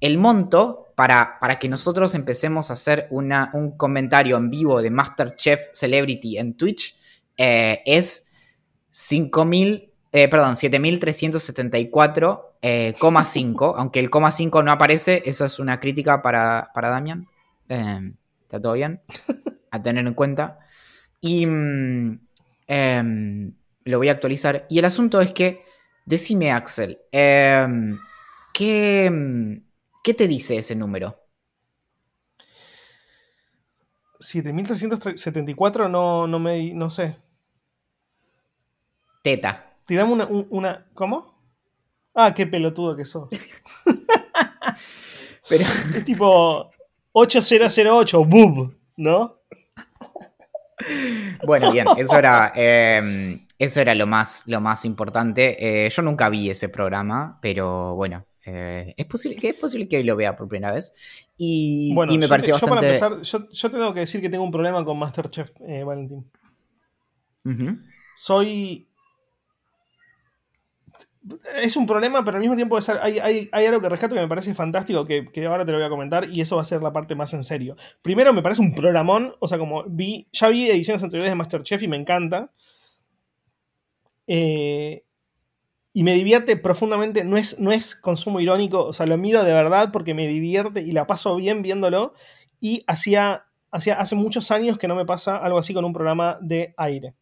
[0.00, 4.90] El monto para, para que nosotros empecemos a hacer una, un comentario en vivo de
[4.90, 6.96] Masterchef Celebrity en Twitch
[7.36, 8.28] eh, es
[8.92, 12.40] 5.000, eh, perdón, 7.374,5.
[12.60, 12.94] Eh,
[13.78, 17.28] aunque el coma 5 no aparece, eso es una crítica para, para Damián.
[17.68, 19.00] Em, ¿Está todo bien?
[19.70, 20.58] A tener en cuenta.
[21.20, 22.20] Y mm,
[22.66, 23.52] em,
[23.88, 24.66] lo voy a actualizar.
[24.68, 25.64] Y el asunto es que,
[26.04, 27.98] decime Axel, em,
[28.52, 29.60] ¿qué,
[30.02, 31.16] ¿qué te dice ese número?
[34.20, 36.72] 7374 no, no me.
[36.74, 37.16] no sé.
[39.22, 39.76] Teta.
[39.86, 40.86] Tirame una, una.
[40.94, 41.38] ¿Cómo?
[42.14, 43.28] Ah, qué pelotudo que sos.
[45.48, 45.64] Pero.
[45.94, 46.70] Es tipo
[47.12, 49.38] 8008, boob, ¿no?
[51.44, 52.52] Bueno, bien, eso era.
[52.54, 55.86] Em, eso era lo más, lo más importante.
[55.86, 59.96] Eh, yo nunca vi ese programa, pero bueno, eh, es, posible, que es posible que
[59.96, 60.94] hoy lo vea por primera vez.
[61.36, 64.84] Y, me yo, pareció yo Para empezar, yo, tengo que decir que tengo un problema
[64.84, 66.30] con Masterchef, eh, Valentín.
[68.14, 68.86] Soy...
[71.60, 73.18] Es un problema, pero al mismo tiempo hay,
[73.52, 75.90] hay, algo que rescato que me parece fantástico, que, que, ahora te lo voy a
[75.90, 77.76] comentar, y eso va a ser la parte más en serio.
[78.00, 81.82] Primero, me parece un programón, o sea, como vi, ya vi ediciones anteriores de Masterchef
[81.82, 82.50] y me encanta.
[84.28, 85.04] Eh,
[85.92, 89.52] y me divierte profundamente, no es, no es consumo irónico, o sea, lo miro de
[89.52, 92.14] verdad porque me divierte y la paso bien viéndolo.
[92.60, 96.38] Y hacía, hacía hace muchos años que no me pasa algo así con un programa
[96.40, 97.14] de aire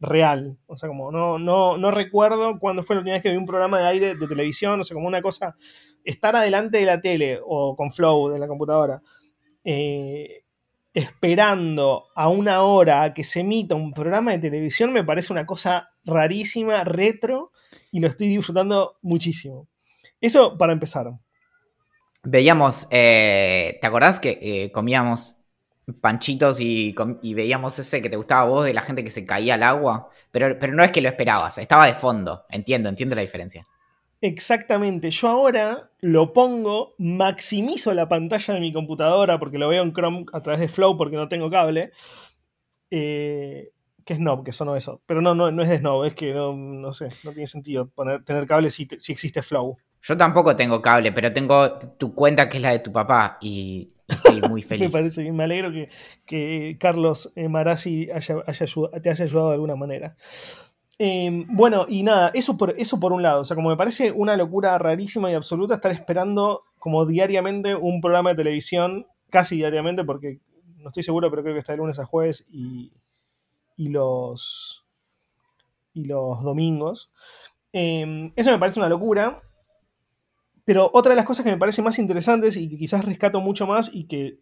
[0.00, 0.58] real.
[0.66, 3.46] O sea, como no, no, no recuerdo cuándo fue la última vez que vi un
[3.46, 5.56] programa de aire de televisión, o sea, como una cosa,
[6.04, 9.02] estar adelante de la tele o con Flow de la computadora,
[9.64, 10.44] eh,
[10.94, 15.90] esperando a una hora que se emita un programa de televisión me parece una cosa
[16.08, 17.52] rarísima, retro,
[17.92, 19.68] y lo estoy disfrutando muchísimo.
[20.20, 21.12] Eso para empezar.
[22.24, 25.36] Veíamos, eh, ¿te acordás que eh, comíamos
[26.00, 26.94] panchitos y,
[27.34, 30.10] veíamos ese que te gustaba a vos de la gente que se caía al agua,
[30.30, 33.66] pero, pero no es que lo esperabas, estaba de fondo, entiendo, entiendo la diferencia.
[34.20, 39.92] Exactamente, yo ahora lo pongo, maximizo la pantalla de mi computadora porque lo veo en
[39.92, 41.92] Chrome a través de Flow porque no tengo cable.
[42.90, 43.70] Eh,
[44.08, 45.02] que es Snob, que sonó eso.
[45.04, 47.90] Pero no, no, no es de Snob, es que no, no sé, no tiene sentido
[47.90, 49.76] poner, tener cable si, si existe Flow.
[50.00, 53.92] Yo tampoco tengo cable, pero tengo tu cuenta que es la de tu papá y
[54.08, 54.86] estoy muy feliz.
[54.86, 55.70] me parece bien, me alegro
[56.24, 60.16] que, Carlos eh, Marazzi te haya ayudado de alguna manera.
[60.96, 63.42] Em, bueno, y nada, eso por, eso por un lado.
[63.42, 68.00] O sea, como me parece una locura rarísima y absoluta estar esperando como diariamente un
[68.00, 70.38] programa de televisión, casi diariamente, porque
[70.78, 72.90] no estoy seguro, pero creo que está de lunes a jueves y,
[73.78, 74.84] y los,
[75.94, 77.10] y los domingos.
[77.72, 79.40] Em, eso me parece una locura.
[80.66, 83.66] Pero otra de las cosas que me parece más interesantes y que quizás rescato mucho
[83.66, 84.40] más y que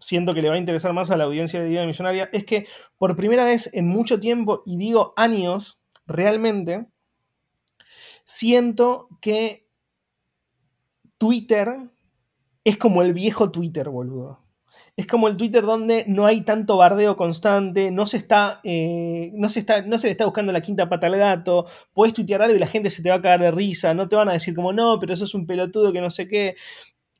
[0.00, 2.66] siento que le va a interesar más a la audiencia de Día Millonaria es que
[2.96, 6.86] por primera vez en mucho tiempo, y digo años, realmente,
[8.24, 9.68] siento que
[11.18, 11.90] Twitter
[12.64, 14.47] es como el viejo Twitter, boludo
[14.98, 19.48] es como el Twitter donde no hay tanto bardeo constante, no se está, eh, no
[19.48, 22.56] se está, no se le está buscando la quinta pata al gato, puedes tuitear algo
[22.56, 24.56] y la gente se te va a caer de risa, no te van a decir
[24.56, 26.56] como no, pero eso es un pelotudo que no sé qué.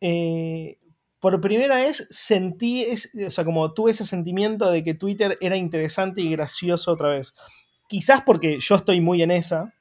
[0.01, 0.79] Eh,
[1.21, 2.85] por primera vez sentí,
[3.25, 7.33] o sea, como tuve ese sentimiento de que Twitter era interesante y gracioso otra vez.
[7.89, 9.73] Quizás porque yo estoy muy en esa,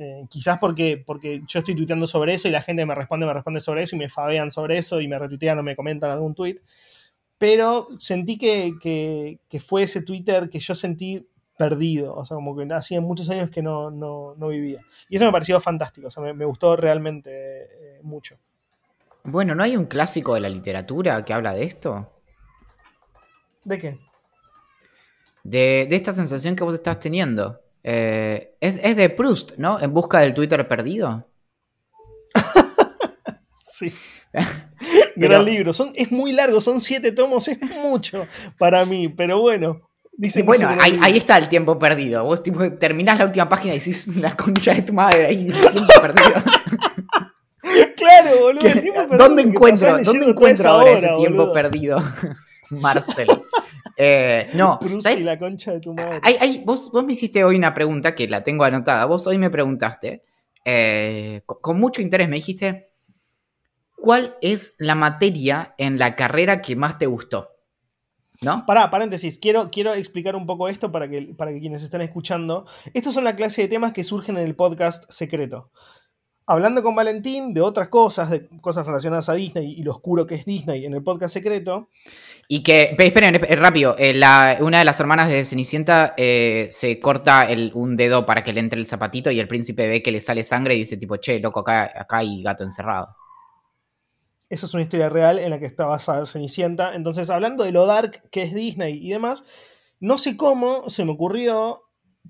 [0.00, 3.34] eh, quizás porque, porque yo estoy tuiteando sobre eso y la gente me responde, me
[3.34, 6.34] responde sobre eso y me fabean sobre eso y me retuitean o me comentan algún
[6.34, 6.60] tweet
[7.40, 13.00] pero sentí que, fue ese Twitter que yo sentí perdido, o sea, como que hacía
[13.00, 14.84] muchos años que no, vivía.
[15.08, 18.36] Y eso me pareció fantástico, o sea, me, gustó realmente eh, mucho.
[19.24, 22.12] Bueno, ¿no hay un clásico de la literatura que habla de esto?
[23.64, 23.98] ¿De qué?
[25.42, 27.58] De, esta sensación que vos estás teniendo.
[27.82, 29.80] Eh, es, es de Proust, ¿no?
[29.80, 31.26] En busca del Twitter perdido.
[33.52, 33.92] sí.
[35.16, 35.72] Gran libro.
[35.72, 38.26] Son, es muy largo, son siete tomos, es mucho
[38.58, 39.80] para mí, pero bueno.
[40.44, 42.24] bueno, ahí, está el tiempo perdido.
[42.24, 45.92] Vos tipo, terminás la última página y decís la concha de tu madre ahí, tiempo
[46.00, 46.42] perdido.
[47.96, 48.66] claro, boludo.
[48.66, 52.02] El tiempo perdido ¿Dónde encuentro, ¿dónde encuentro ahora ese tiempo perdido?
[52.70, 53.28] Marcel.
[54.02, 55.24] Eh, no, ¿sabes?
[55.24, 56.20] la concha de tu madre.
[56.64, 59.04] vos, vos, me hiciste hoy una pregunta que la tengo anotada.
[59.04, 60.24] Vos hoy me preguntaste,
[60.64, 62.94] eh, con mucho interés, me dijiste,
[63.94, 67.50] ¿cuál es la materia en la carrera que más te gustó?
[68.40, 68.64] ¿No?
[68.64, 72.64] Pará, paréntesis, quiero, quiero explicar un poco esto para que, para que quienes están escuchando.
[72.94, 75.72] Estos son la clase de temas que surgen en el podcast secreto.
[76.50, 80.34] Hablando con Valentín de otras cosas, de cosas relacionadas a Disney y lo oscuro que
[80.34, 81.90] es Disney en el podcast secreto.
[82.48, 84.20] Y que, esperen, rápido, eh,
[84.58, 88.80] una de las hermanas de Cenicienta eh, se corta un dedo para que le entre
[88.80, 91.60] el zapatito y el príncipe ve que le sale sangre y dice tipo, che, loco,
[91.60, 93.14] acá, acá hay gato encerrado.
[94.48, 96.96] Esa es una historia real en la que está basada Cenicienta.
[96.96, 99.44] Entonces, hablando de lo dark que es Disney y demás,
[100.00, 101.84] no sé cómo se me ocurrió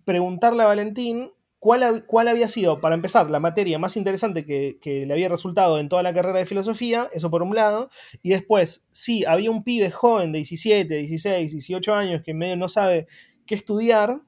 [0.04, 5.28] preguntarle a Valentín cuál, había sido, para empezar, la materia más interesante que, le había
[5.28, 7.90] resultado en toda la carrera de filosofía, eso por un lado,
[8.22, 12.68] y después, sí, había un pibe joven de 17, 16, 18 años que medio no
[12.68, 13.06] sabe
[13.46, 14.22] qué estudiar,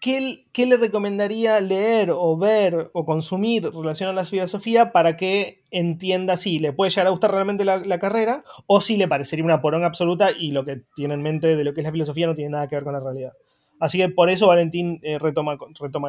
[0.00, 6.36] ¿qué, le recomendaría leer o ver o consumir relacionado a la filosofía para que entienda
[6.36, 9.84] si le puede llegar a gustar realmente la, carrera o si le parecería una porón
[9.84, 12.50] absoluta y lo que tiene en mente de lo que es la filosofía no tiene
[12.50, 13.32] nada que ver con la realidad?
[13.80, 15.54] Así que por eso Valentín eh, retoma,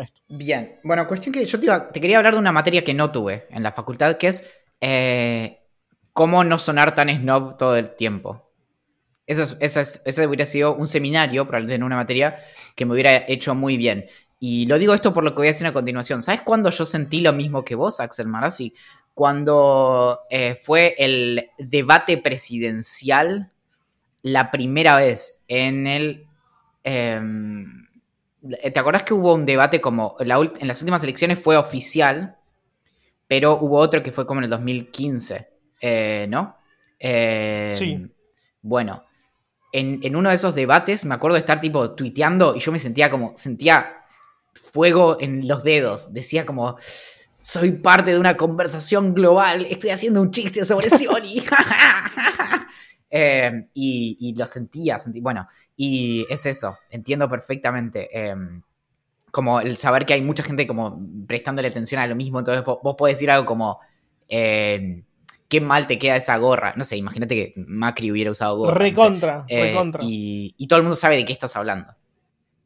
[0.03, 0.21] esto.
[0.27, 3.63] Bien, bueno, cuestión que yo te, quería hablar de una materia que no tuve en
[3.63, 4.47] la facultad, que es
[4.81, 5.62] eh,
[6.12, 8.51] cómo no sonar tan snob todo el tiempo.
[9.25, 12.36] Ese, hubiera sido un seminario, probablemente en una materia,
[12.75, 14.05] que me hubiera hecho muy bien.
[14.38, 16.21] Y lo digo esto por lo que voy a decir a continuación.
[16.21, 18.73] ¿Sabes cuándo yo sentí lo mismo que vos, Axel Marazzi?
[19.13, 23.51] Cuando eh, fue el debate presidencial
[24.23, 26.27] la primera vez en el...
[26.83, 27.87] Em,
[28.41, 30.27] ¿Te acordás que hubo un debate como en
[30.67, 32.37] las últimas elecciones fue oficial,
[33.27, 36.57] pero hubo otro que fue como en el 2015, eh, ¿no?
[36.97, 38.07] Em, sí.
[38.63, 39.03] Bueno,
[39.71, 43.09] en, uno de esos debates me acuerdo de estar tipo tuiteando y yo me sentía
[43.09, 44.03] como, sentía
[44.53, 46.13] fuego en los dedos.
[46.13, 46.77] Decía como,
[47.41, 51.43] soy parte de una conversación global, estoy haciendo un chiste sobre Sioni.
[53.13, 58.10] eh, y, lo sentía, sentí, bueno, y es eso, entiendo perfectamente.
[58.12, 58.62] Em,
[59.32, 62.95] como el saber que hay mucha gente como prestándole atención a lo mismo, entonces vos,
[62.97, 63.80] podés decir algo como...
[64.28, 65.04] Em,
[65.50, 66.74] qué mal te queda esa gorra.
[66.78, 68.74] No sé, imagínate que Macri hubiera usado gorra.
[68.76, 70.02] Recontra, recontra.
[70.02, 71.93] Y, y todo el mundo sabe de qué estás hablando.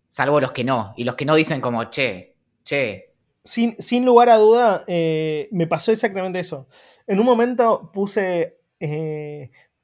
[0.10, 0.94] Salvo los que no.
[0.96, 3.16] Y los que no dicen como, che, che.
[3.44, 6.68] Sin, sin lugar a duda, me pasó exactamente eso.
[7.08, 8.60] En un momento puse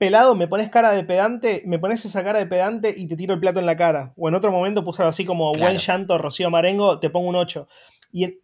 [0.01, 3.35] pelado, me pones cara de pedante, me pones esa cara de pedante y te tiro
[3.35, 4.13] el plato en la cara.
[4.17, 7.35] O en otro momento puse algo así como buen llanto, Rocío Marengo, te pongo un
[7.35, 7.67] 8.
[8.11, 8.39] Y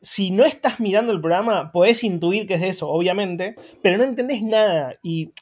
[0.00, 4.02] si no estás mirando el programa, podés intuir que es de eso, obviamente, pero no
[4.02, 4.96] entendés nada.
[5.04, 5.32] Y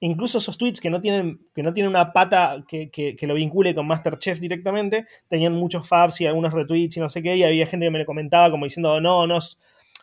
[0.00, 3.74] incluso esos tweets que no tienen, que no tienen una pata que, que, lo vincule
[3.74, 7.66] con Masterchef directamente, tenían muchos fabs y algunos retweets y no sé qué, y había
[7.66, 9.40] gente que me lo comentaba como diciendo, no, no,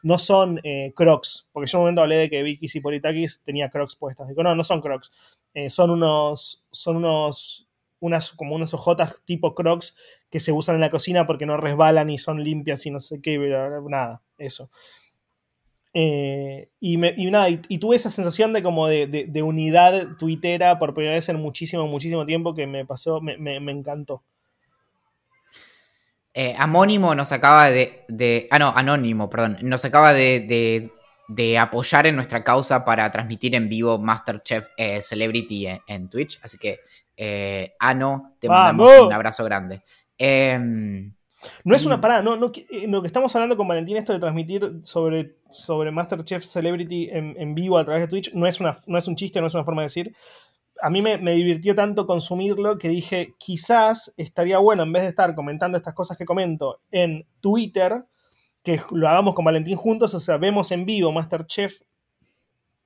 [0.04, 3.70] no son eh, crocs, porque yo en un momento hablé de que Vicky Politakis tenía
[3.70, 4.28] crocs puestas.
[4.28, 5.12] Digo, no, no son crocs,
[5.54, 7.68] eh, son unos, son unos,
[8.00, 9.96] unas, como unas hojotas tipo crocs
[10.30, 13.22] que se usan en la cocina porque no resbalan y son limpias y no sé
[13.22, 13.38] qué,
[13.88, 14.70] nada, eso.
[15.94, 21.28] Eh, y, nada, y, tuve esa sensación de como de, unidad tuitera por primera vez
[21.28, 24.24] en muchísimo, muchísimo tiempo que me pasó, me, me encantó.
[26.34, 29.58] Eh, Amónimo nos acaba de, Ah, no, Anónimo, perdón.
[29.62, 30.89] Nos acaba de,
[31.60, 36.39] apoyar en nuestra causa para transmitir en vivo Masterchef eh, Celebrity en, Twitch.
[36.41, 36.80] Así que,
[37.17, 39.82] eh, Ano, te mandamos un abrazo grande.
[40.17, 41.13] Em,
[41.63, 42.52] no es una parada, no, no,
[42.88, 47.56] lo que estamos hablando con Valentín, esto de transmitir sobre, sobre Masterchef Celebrity en, en,
[47.56, 49.63] vivo a través de Twitch, no es, una, no es un chiste, no es una
[49.63, 50.15] forma de decir
[50.82, 55.36] a mí me, divirtió tanto consumirlo que dije, quizás estaría bueno, en vez de estar
[55.36, 58.04] comentando estas cosas que comento en Twitter,
[58.63, 61.82] que lo hagamos con Valentín juntos, o sea, vemos en vivo Masterchef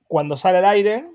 [0.06, 1.08] cuando sale al aire,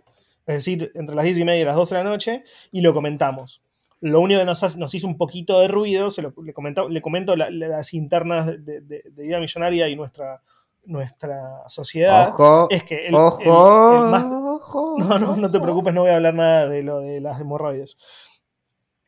[0.48, 2.94] es decir, entre las 10 y media y las 12 de la noche, y lo
[2.94, 3.62] comentamos.
[4.00, 6.54] Lo único que nos, hizo un poquito de ruido, se lo, le,
[6.89, 10.41] le comento las internas de, de, Millonaria y nuestra,
[10.84, 12.34] nuestra sociedad
[12.70, 16.84] es que el, ojo, no, no, no te preocupes, no voy a hablar nada de
[16.84, 17.98] lo de las hemorroides.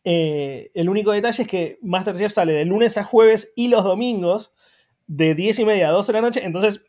[0.04, 4.54] Eh, el único detalle es que Masterchef sale de lunes a jueves y los domingos
[5.08, 6.86] de 10 y media a 12 de la noche, entonces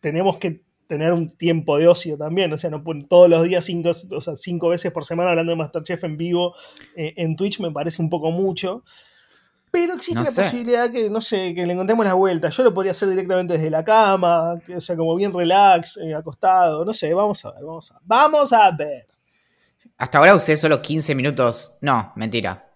[0.00, 3.90] tenemos que tener un tiempo de ocio también, o sea, no todos los días cinco,
[3.90, 6.54] o sea, cinco veces por semana hablando de Masterchef en vivo
[6.96, 8.82] eh, en Twitch me parece un poco mucho.
[9.70, 12.48] Pero existe la posibilidad que, no sé, que le encontremos la vuelta.
[12.48, 16.14] Yo lo podría hacer directamente desde la cama, que, o sea, como bien relax, eh,
[16.14, 16.84] acostado.
[16.84, 18.02] No sé, vamos a ver, vamos a ver.
[18.04, 19.06] Vamos a ver.
[19.96, 21.78] Hasta ahora usé solo 15 minutos.
[21.82, 22.72] No, mentira.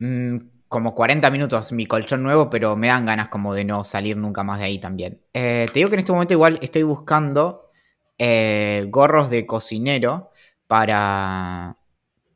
[0.00, 0.36] Mm,
[0.68, 4.42] como 40 minutos mi colchón nuevo, pero me dan ganas como de no salir nunca
[4.42, 5.22] más de ahí también.
[5.32, 7.70] Eh, te digo que en este momento igual estoy buscando
[8.18, 10.30] eh, gorros de cocinero
[10.66, 11.76] para,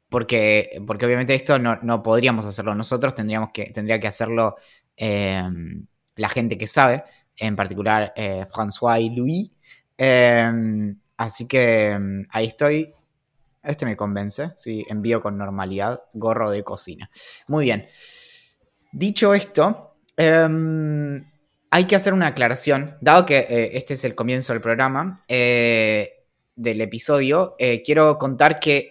[0.09, 4.57] porque, porque obviamente esto no, podríamos hacerlo nosotros, tendríamos que, tendría que hacerlo
[4.97, 7.05] em, la gente que sabe,
[7.37, 9.51] en particular eh, François y Louis.
[9.99, 12.93] Em, así que em, ahí estoy.
[13.63, 17.11] Este me convence, sí, envío con normalidad, gorro de cocina.
[17.49, 17.89] Muy bien.
[18.93, 24.63] Dicho esto, hay que hacer una aclaración, dado que eh, este es el comienzo del
[24.63, 28.89] programa, eh, del episodio, quiero contar que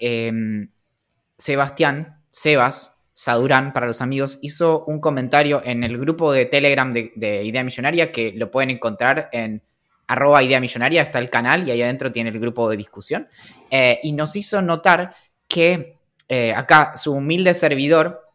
[1.37, 7.43] Sebastián, Sebas, Sadurán para los amigos, hizo un comentario en el grupo de Telegram de,
[7.45, 9.63] Idea Millonaria que lo pueden encontrar en
[10.07, 13.29] arroba Idea Millonaria, está el canal y ahí adentro tiene el grupo de discusión.
[13.71, 15.15] Eh, y nos hizo notar
[15.47, 18.27] que eh, acá su humilde servidor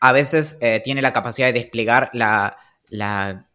[0.00, 2.56] a veces eh, tiene la capacidad de desplegar la,
[2.88, 3.46] la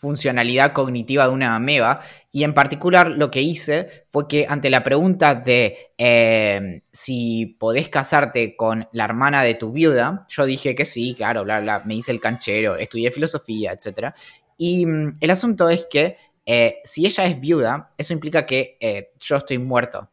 [0.00, 2.00] funcionalidad cognitiva de una ameba.
[2.32, 7.88] Y en particular lo que hice fue que ante la pregunta de eh, si podés
[7.90, 11.94] casarte con la hermana de tu viuda, yo dije que sí, claro, bla, bla, me
[11.94, 14.14] hice el canchero, estudié filosofía, etc.
[14.56, 19.12] Y mm, el asunto es que eh, si ella es viuda, eso implica que eh,
[19.20, 20.08] yo estoy muerto.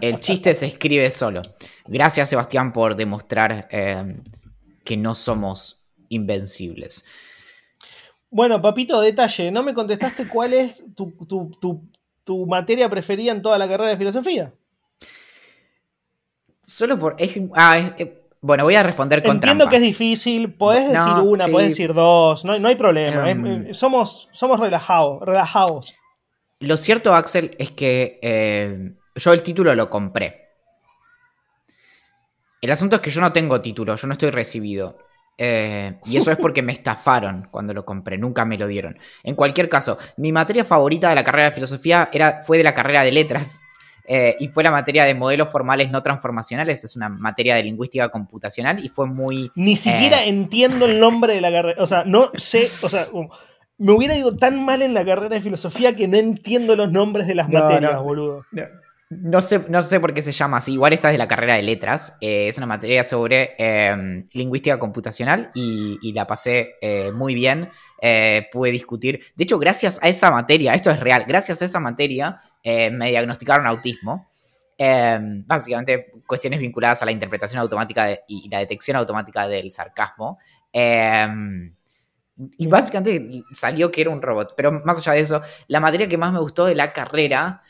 [0.00, 1.42] El chiste se escribe solo.
[1.86, 5.77] Gracias, Sebastián, por demostrar que no somos
[6.08, 7.04] invencibles.
[8.30, 13.90] Bueno, papito, detalle, no me contestaste cuál es tu, materia preferida en toda la carrera
[13.90, 14.52] de filosofía.
[16.62, 17.16] Solo por...
[17.54, 17.94] Ah,
[18.40, 22.44] bueno, voy a responder con Entiendo que es difícil, podés decir una, podés decir dos,
[22.44, 23.30] no, hay problema.
[23.30, 25.94] Em, somos, somos relajados, relajados.
[26.60, 30.48] Lo cierto, Axel, es que eh, yo el título lo compré.
[32.60, 34.98] El asunto es que yo no tengo título, yo no estoy recibido.
[35.40, 38.98] Eh, y eso es porque me estafaron cuando lo compré, nunca me lo dieron.
[39.22, 42.74] En cualquier caso, mi materia favorita de la carrera de filosofía era, fue de la
[42.74, 43.60] carrera de letras
[44.04, 46.82] eh, y fue la materia de modelos formales no transformacionales.
[46.82, 49.52] Es una materia de lingüística computacional y fue muy.
[49.54, 51.82] Ni siquiera eh, entiendo el nombre de la carrera.
[51.82, 52.68] O sea, no sé.
[52.82, 53.06] O sea,
[53.76, 57.28] me hubiera ido tan mal en la carrera de filosofía que no entiendo los nombres
[57.28, 58.44] de las materias, boludo.
[58.50, 58.62] No
[59.40, 60.74] sé, no sé por qué se llama así.
[60.74, 62.16] Igual esta es de la carrera de letras.
[62.20, 67.70] Eh, es una materia sobre em, lingüística computacional y, la pasé eh, muy bien.
[68.02, 69.20] Eh, pude discutir.
[69.34, 73.66] De hecho, gracias a esa materia, esto es real, gracias a esa materia me diagnosticaron
[73.66, 74.30] autismo.
[74.76, 80.38] Em, básicamente cuestiones vinculadas a la interpretación automática y la detección automática del sarcasmo.
[80.70, 81.74] Em,
[82.58, 84.52] y básicamente salió que era un robot.
[84.54, 87.62] Pero más allá de eso, la materia que más me gustó de la carrera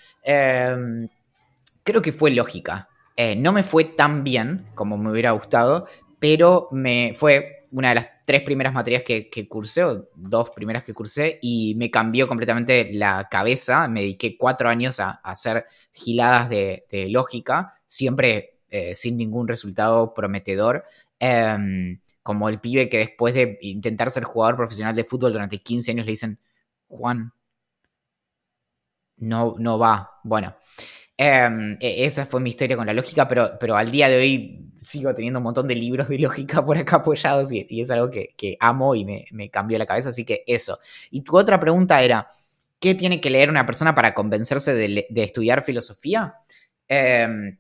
[1.89, 2.91] creo que fue lógica.
[3.17, 5.87] Eh, no me fue tan bien como me hubiera gustado,
[6.19, 10.93] pero me fue una de las tres primeras materias que, cursé, o dos primeras que
[10.93, 13.89] cursé, y me cambió completamente la cabeza.
[13.89, 20.85] Me dediqué cuatro años a, hacer giladas de, lógica, siempre eh, sin ningún resultado prometedor.
[21.19, 25.93] Em, como el pibe que después de intentar ser jugador profesional de fútbol durante 15
[25.93, 26.39] años le dicen,
[26.89, 27.33] Juan,
[29.17, 30.21] no, no va.
[30.23, 30.55] Bueno,
[31.21, 34.73] Em, e, esa fue mi historia con la lógica, pero, pero al día de hoy
[34.81, 38.57] sigo teniendo un montón de libros de lógica por acá apoyados y, es algo que,
[38.61, 40.79] amo y me, cambió la cabeza, así que eso.
[41.11, 42.31] Y tu otra pregunta era,
[42.79, 46.37] ¿qué tiene que leer una persona para convencerse de, estudiar filosofía?
[46.87, 47.59] Em,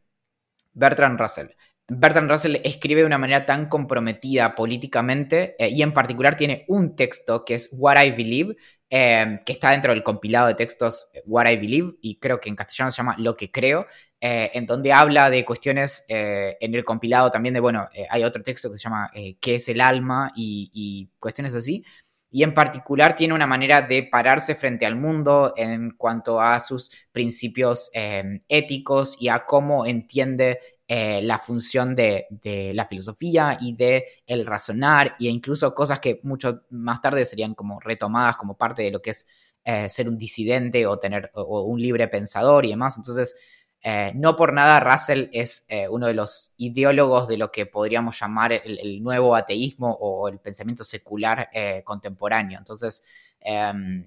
[0.72, 1.48] Bertrand Russell.
[1.88, 6.94] Bertrand Russell escribe de una manera tan comprometida políticamente eh, y en particular tiene un
[6.94, 8.56] texto que es What I Believe,
[8.90, 12.48] Em, que está dentro del compilado de textos eh, What I Believe, y creo que
[12.48, 13.86] en castellano se llama Lo que creo,
[14.18, 18.42] eh, en donde habla de cuestiones eh, en el compilado también de, bueno, hay otro
[18.42, 19.10] texto que se llama
[19.40, 20.32] ¿Qué es el alma?
[20.34, 21.84] Y, cuestiones así.
[22.30, 26.90] Y en particular tiene una manera de pararse frente al mundo en cuanto a sus
[27.12, 30.60] principios em, éticos y a cómo entiende
[30.90, 32.26] eh, la función de,
[32.72, 37.78] la filosofía y de el razonar e incluso cosas que mucho más tarde serían como
[37.78, 39.26] retomadas como parte de lo que es
[39.64, 42.96] eh, ser un disidente o tener un libre pensador y demás.
[42.96, 43.36] Entonces,
[43.82, 48.52] eh, no por nada Russell es uno de los ideólogos de lo que podríamos llamar
[48.52, 51.50] el, nuevo ateísmo o el pensamiento secular
[51.84, 52.58] contemporáneo.
[52.58, 53.04] Entonces,
[53.40, 54.06] em,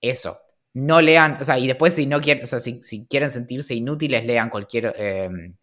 [0.00, 0.38] eso.
[0.72, 3.74] No lean, o sea, y después si no quieren, o sea, si, si quieren sentirse
[3.74, 5.56] inútiles, lean cualquier em,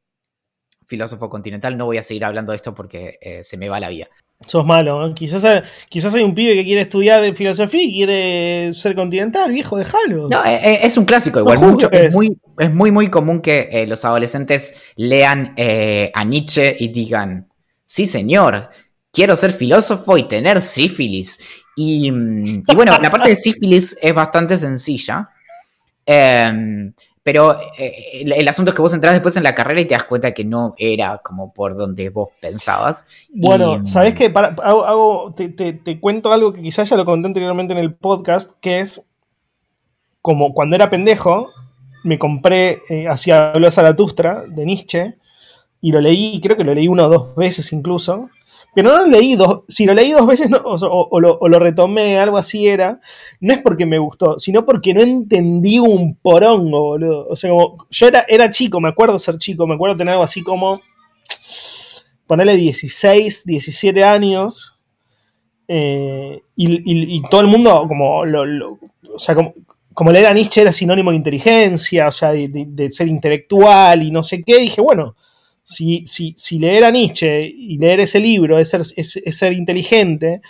[0.88, 1.78] filósofo continental.
[1.78, 4.08] No voy a seguir hablando de esto porque eh, se me va la vida.
[4.46, 9.52] Sos malo, quizás, quizás hay un pibe que quiere estudiar filosofía y quiere ser continental,
[9.52, 10.30] viejo, déjalo.
[10.30, 11.58] No, eh, eh, es, un clásico, igual.
[11.58, 15.56] mucho, es, muy, es muy, muy común que los adolescentes lean
[16.14, 17.48] a Nietzsche y digan,
[17.84, 18.70] sí, señor,
[19.12, 21.40] quiero ser filósofo y tener sífilis.
[21.76, 25.30] Y, y bueno, la parte de sífilis es bastante sencilla.
[26.10, 26.94] Eh,
[27.28, 30.06] pero eh, el, asunto es que vos entras después en la carrera y te das
[30.06, 33.06] cuenta que no era como por donde vos pensabas.
[33.34, 34.32] Bueno, ¿sabés qué?
[34.34, 39.10] hago, te, cuento algo que quizás ya lo conté anteriormente en el podcast, que es
[40.22, 41.50] como cuando era pendejo,
[42.06, 45.18] me compré eh, Hacia habló Zaratustra de Nietzsche
[45.82, 48.30] y lo leí, creo que lo leí una o dos veces incluso.
[48.74, 52.68] Pero no lo leí dos, si lo leí dos veces o, lo, retomé, algo así
[52.68, 53.00] era,
[53.40, 57.28] no es porque me gustó, sino porque no entendí un porongo, boludo.
[57.28, 60.24] O sea, como, yo era, era chico, me acuerdo ser chico, me acuerdo tener algo
[60.24, 60.82] así como,
[62.28, 64.78] ponerle 16, 17 años,
[65.68, 71.18] eh, y, todo el mundo, como, o sea, como, leer a Nietzsche era sinónimo de
[71.18, 75.16] inteligencia, o sea, de, ser intelectual y no sé qué, dije, bueno,
[75.68, 80.42] si, si, leer a Nietzsche y leer ese libro es ser, es, ser inteligente,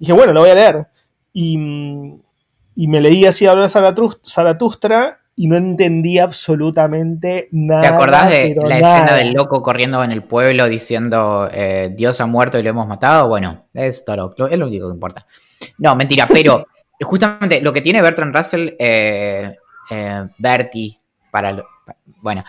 [0.00, 0.86] dije, bueno, lo voy a leer.
[1.32, 7.82] Y, me leí así a hablar Zaratustra y no entendí absolutamente nada.
[7.82, 12.26] ¿Te acordás de la escena del loco corriendo en el pueblo diciendo eh, Dios ha
[12.26, 13.28] muerto y lo hemos matado?
[13.28, 15.24] Bueno, es todo, es lo único que importa.
[15.78, 16.66] No, mentira, pero
[17.00, 19.54] justamente lo que tiene Bertrand Russell, eh,
[19.90, 20.98] eh Bertie,
[21.30, 21.64] para,
[22.20, 22.44] bueno,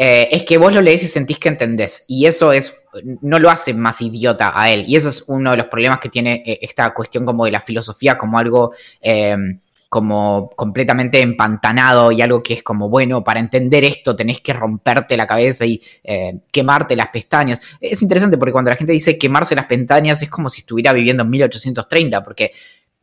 [0.00, 2.04] eh, es que vos lo lees y sentís que entendés.
[2.06, 2.76] Y eso es,
[3.20, 4.84] no lo hace más idiota a él.
[4.86, 7.60] Y ese es uno de los problemas que tiene eh, esta cuestión como de la
[7.60, 13.82] filosofía, como algo em, como completamente empantanado y algo que es como, bueno, para entender
[13.82, 17.60] esto tenés que romperte la cabeza y eh, quemarte las pestañas.
[17.80, 21.24] Es interesante porque cuando la gente dice quemarse las pestañas es como si estuviera viviendo
[21.24, 22.52] en 1830, porque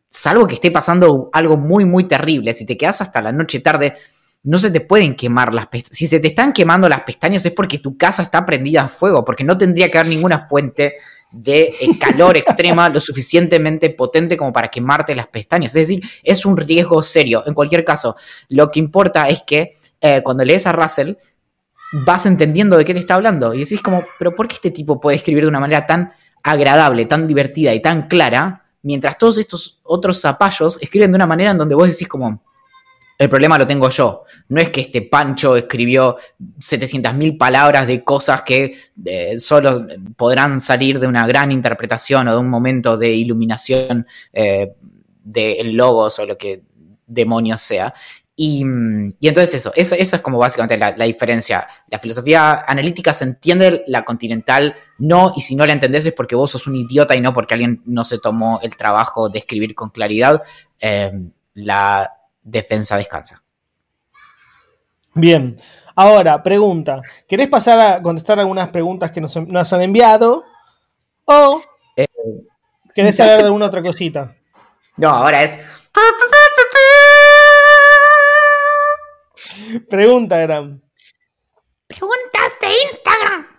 [0.09, 3.95] salvo que esté pasando algo muy, muy terrible, si te quedas hasta la noche tarde
[4.45, 5.97] no se te pueden quemar las pestañas.
[5.97, 9.25] Si se te están quemando las pestañas es porque tu casa está prendida a fuego,
[9.25, 10.95] porque no tendría que haber ninguna fuente
[11.31, 15.75] de eh, calor extrema lo suficientemente potente como para quemarte las pestañas.
[15.75, 17.43] Es decir, es un riesgo serio.
[17.47, 18.15] En cualquier caso,
[18.49, 21.15] lo que importa es que eh, cuando lees a Russell,
[22.05, 23.51] vas entendiendo de qué te está hablando.
[23.53, 27.05] Y decís como, pero ¿por qué este tipo puede escribir de una manera tan agradable,
[27.05, 31.57] tan divertida y tan clara mientras todos estos otros zapallos escriben de una manera en
[31.57, 32.43] donde vos decís como,
[33.17, 34.23] el problema lo tengo yo.
[34.49, 36.17] No es que este Pancho escribió
[36.59, 39.85] 700.000 palabras de cosas que eh, solo
[40.15, 44.73] podrán salir de una gran interpretación o de un momento de iluminación eh,
[45.23, 46.61] del logos o lo que
[47.07, 47.93] demonios sea.
[48.37, 48.63] Y,
[49.21, 51.67] entonces eso, eso, es como básicamente la, diferencia.
[51.87, 56.35] La filosofía analítica se entiende, la continental no, y si no la entendés es porque
[56.35, 59.73] vos sos un idiota y no porque alguien no se tomó el trabajo de escribir
[59.73, 60.43] con claridad.
[60.81, 61.11] Eh,
[61.53, 62.14] la
[62.45, 63.43] defensa descansa.
[65.13, 65.57] Bien,
[65.95, 67.01] ahora, pregunta.
[67.27, 70.45] ¿Querés pasar a contestar algunas preguntas que nos, han enviado?
[71.25, 71.61] ¿O
[71.95, 72.07] eh,
[72.93, 74.35] querés saber de alguna otra cosita?
[74.97, 75.59] No, ahora es...
[79.89, 80.81] Pregunta, Gram.
[81.87, 83.54] Preguntas de Instagram.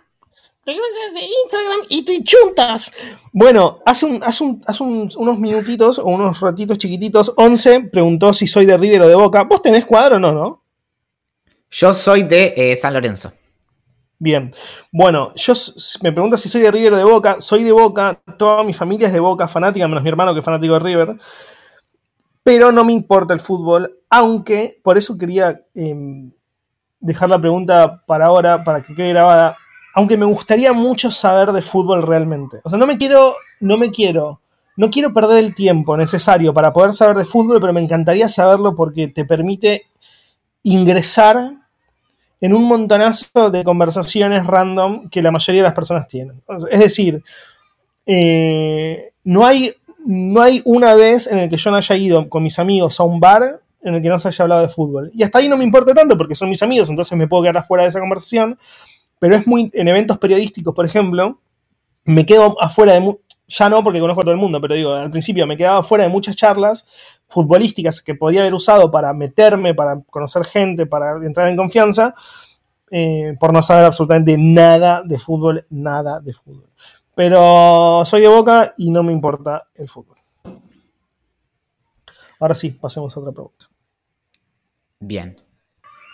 [0.67, 2.91] De Instagram y Twitchuntas.
[3.31, 9.07] Bueno, hace, unos minutitos o unos ratitos chiquititos, 11 preguntó si soy de River o
[9.07, 9.43] de Boca.
[9.43, 10.63] ¿Vos tenés cuadro o no, no?
[11.71, 13.31] Yo soy de eh, San Lorenzo.
[14.19, 14.53] Bien,
[14.91, 15.53] bueno, yo
[16.01, 17.39] me pregunta si soy de River o de Boca.
[17.39, 20.45] Soy de Boca, toda mi familia es de Boca, fanática, menos mi hermano que es
[20.45, 21.17] fanático de River
[22.47, 26.31] pero no me importa el fútbol, aunque por eso quería em,
[27.01, 29.57] dejar la pregunta para ahora, para que quede grabada,
[29.97, 32.59] aunque me gustaría mucho saber de fútbol realmente.
[32.63, 34.41] O sea, no me quiero, no me quiero,
[34.75, 38.75] no quiero perder el tiempo necesario para poder saber de fútbol, pero me encantaría saberlo
[38.75, 39.87] porque te permite
[40.61, 41.51] ingresar
[42.39, 46.43] en un montonazo de conversaciones random que la mayoría de las personas tienen.
[46.69, 47.23] Es decir,
[48.05, 49.73] eh, no hay
[50.05, 53.03] no hay una vez en el que yo no haya ido con mis amigos a
[53.03, 55.09] un bar en el que no se haya hablado de fútbol.
[55.15, 57.57] Y hasta ahí no me importa tanto porque son mis amigos, entonces me puedo quedar
[57.57, 58.59] afuera de esa conversación.
[59.19, 59.69] Pero es muy.
[59.73, 61.39] En eventos periodísticos, por ejemplo,
[62.05, 63.17] me quedo afuera de.
[63.49, 66.03] Ya no porque conozco a todo el mundo, pero digo, al principio me quedaba afuera
[66.03, 66.85] de muchas charlas
[67.27, 72.13] futbolísticas que podía haber usado para meterme, para conocer gente, para entrar en confianza,
[72.91, 76.69] eh, por no saber absolutamente nada de fútbol, nada de fútbol.
[77.15, 80.17] Pero soy de Boca y no me importa el fútbol.
[82.39, 83.65] Ahora sí, pasemos a otra pregunta.
[84.99, 85.46] Bien.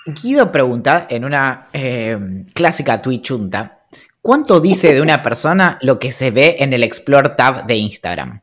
[0.05, 3.85] Guido pregunta en una eh, clásica Twitchunta,
[4.21, 8.41] ¿cuánto dice de una persona lo que se ve en el Explore tab de Instagram?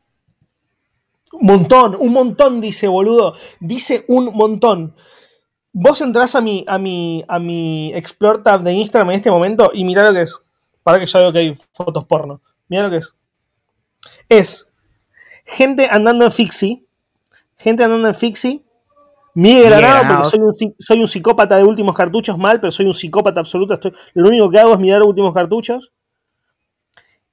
[1.33, 3.35] Un montón, un montón dice, boludo.
[3.59, 4.95] Dice un montón.
[5.71, 9.71] Vos entrás a mi, a mi, a mi Explore tab de Instagram en este momento
[9.73, 10.39] y mirá lo que es.
[10.83, 12.41] Para que ya veo que hay fotos porno.
[12.67, 13.15] Mira lo que es.
[14.29, 14.73] Es
[15.45, 16.85] gente andando en Fixie.
[17.55, 18.63] Gente andando en Fixie.
[19.33, 23.79] Miguel Granado, porque soy un, psicópata de últimos cartuchos mal, pero soy un psicópata absoluto.
[24.13, 25.91] lo único que hago es mirar últimos cartuchos.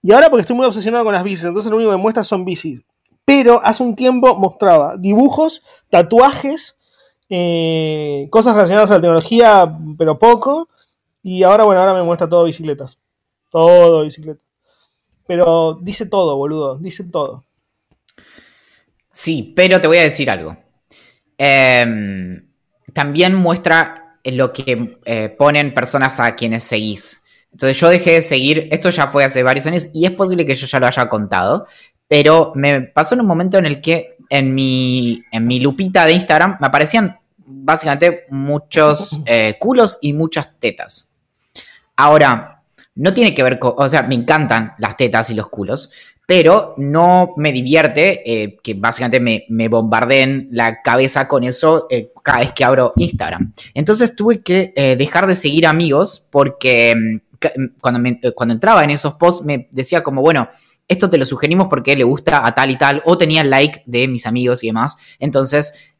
[0.03, 2.44] Y ahora porque estoy muy obsesionado con las bicis, entonces lo único que muestra son
[2.44, 2.82] bicis.
[3.24, 6.78] Pero hace un tiempo mostraba dibujos, tatuajes,
[7.28, 10.68] eh, cosas relacionadas a la tecnología, pero poco.
[11.22, 12.99] Y ahora, bueno, ahora me muestra todo bicicletas.
[13.51, 14.42] Todo bicicletas.
[15.26, 17.44] Pero dice todo, boludo, dice todo.
[19.12, 20.57] Sí, pero te voy a decir algo.
[21.39, 22.45] Em,
[22.93, 27.22] también muestra lo que eh, ponen personas a quienes seguís.
[27.53, 30.55] Entonces yo dejé de seguir, esto ya fue hace varios años y es posible que
[30.55, 31.66] yo ya lo haya contado,
[32.07, 36.12] pero me pasó en un momento en el que en mi, en mi lupita de
[36.12, 41.14] Instagram me aparecían básicamente muchos eh, culos y muchas tetas.
[41.97, 42.62] Ahora,
[42.95, 45.91] no tiene que ver con, o sea, me encantan las tetas y los culos,
[46.29, 52.12] pero no me divierte eh, que básicamente me, me, bombardeen la cabeza con eso eh,
[52.22, 53.55] cada vez que abro Instagram.
[53.72, 59.14] Entonces tuve que eh, dejar de seguir amigos porque mm, mm, cuando, entraba en esos
[59.14, 60.51] posts me decía como, bueno,
[60.87, 64.07] esto te lo sugerimos porque le gusta a tal y tal, o tenía like de
[64.07, 64.99] mis amigos y demás.
[65.18, 65.95] Entonces,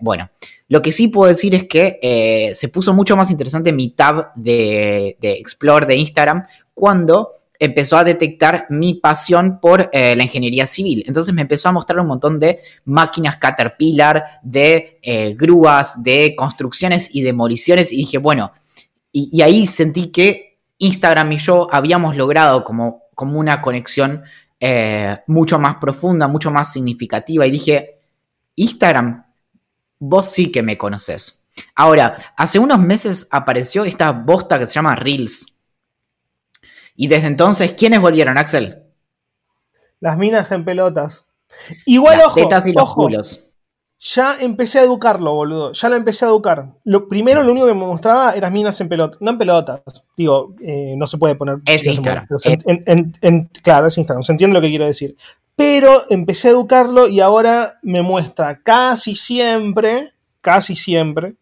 [0.00, 0.30] bueno,
[0.68, 5.16] lo que sí puedo decir es que se puso mucho más interesante mi tab de,
[5.20, 6.44] Explore de Instagram
[6.74, 11.04] cuando empezó a detectar mi pasión por eh, la ingeniería civil.
[11.06, 17.08] Entonces me empezó a mostrar un montón de máquinas Caterpillar, de eh, grúas, de construcciones
[17.12, 17.92] y demoliciones.
[17.92, 18.52] Y dije, bueno,
[19.12, 24.22] y, ahí sentí que Instagram y yo habíamos logrado como, como una conexión
[25.28, 27.46] mucho más profunda, mucho más significativa.
[27.46, 28.00] Y dije,
[28.56, 29.24] Instagram
[29.98, 31.48] vos sí que me conoces.
[31.74, 35.57] Ahora, hace unos meses apareció esta bosta que se llama Reels.
[37.00, 38.82] Y desde entonces, ¿quiénes volvieron, Axel?
[40.00, 41.26] Las minas en pelotas.
[41.86, 43.50] Igual, Las tetas y los culos.
[44.00, 45.72] Ya empecé a educarlo, boludo.
[45.72, 46.72] Ya lo empecé a educar.
[46.82, 49.20] Lo primero, lo único que me mostraba eran minas en pelotas.
[49.20, 49.80] No en pelotas.
[50.16, 51.58] Digo, eh, no se puede poner.
[51.66, 52.26] Es Instagram.
[53.62, 54.22] claro, es Instagram.
[54.24, 55.16] Se entiende lo que quiero decir.
[55.54, 61.36] Pero empecé a educarlo y ahora me muestra casi siempre, casi siempre,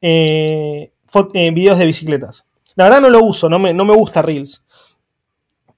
[0.00, 0.90] eh,
[1.34, 2.46] eh, videos de bicicletas.
[2.76, 4.64] La verdad no lo uso, no me, no me gusta Reels.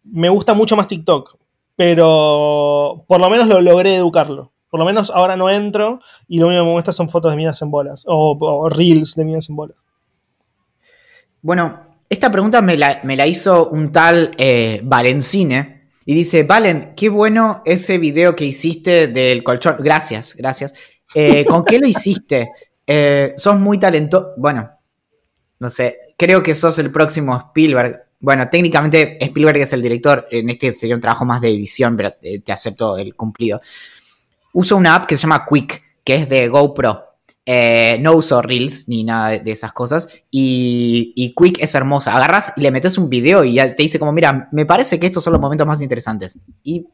[0.05, 1.37] Me gusta mucho más TikTok.
[1.77, 4.53] Pero por lo menos lo logré educarlo.
[4.71, 7.37] Por lo menos ahora no entro y lo único que me muestra son fotos de
[7.37, 9.77] minas en bolas o, reels de minas en bolas.
[11.43, 17.63] Bueno, esta pregunta me la, hizo un tal eh, Valencine y dice, Valen, qué bueno
[17.65, 19.77] ese video que hiciste del colchón.
[19.81, 20.73] Gracias, gracias.
[21.15, 22.51] Eh, ¿Con qué lo hiciste?
[22.87, 24.31] Eh, sos muy talentoso.
[24.39, 24.71] Bueno,
[25.59, 28.07] no sé, creo que sos el próximo Spielberg.
[28.23, 32.13] Bueno, técnicamente Spielberg es el director, en este sería un trabajo más de edición, pero
[32.13, 33.61] te acepto el cumplido
[34.53, 37.09] uso una app que se llama Quick, que es de GoPro.
[37.45, 40.09] Eh, no uso Reels ni nada de, esas cosas.
[40.31, 42.15] Y, Quick es hermosa.
[42.15, 45.07] Agarras y le metes un video y ya te dice como, mira, me parece que
[45.07, 46.39] estos son los momentos más interesantes.
[46.63, 46.87] Y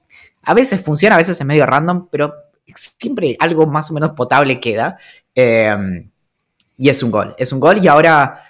[0.42, 2.32] a veces funciona, a veces es medio random, pero
[2.74, 4.98] siempre algo más o menos potable queda.
[5.34, 6.10] Em,
[6.76, 7.34] y es un gol.
[7.38, 8.42] Es un gol y ahora,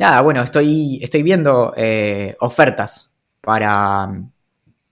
[0.00, 4.10] nada, bueno, estoy, estoy viendo eh, ofertas para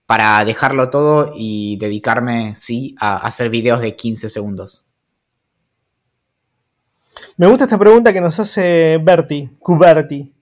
[0.09, 4.87] para dejarlo todo y dedicarme, sí, a hacer videos de 15 segundos?
[7.37, 10.33] Me gusta esta pregunta que nos hace Berti, Cuberti.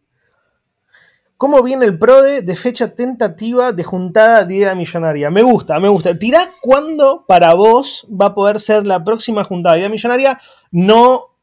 [1.36, 5.30] ¿Cómo viene el PRODE de fecha tentativa de juntada de idea millonaria?
[5.30, 6.18] Me gusta, me gusta.
[6.18, 10.40] Tirá cuándo para vos va a poder ser la próxima juntada de idea millonaria,
[10.72, 11.36] no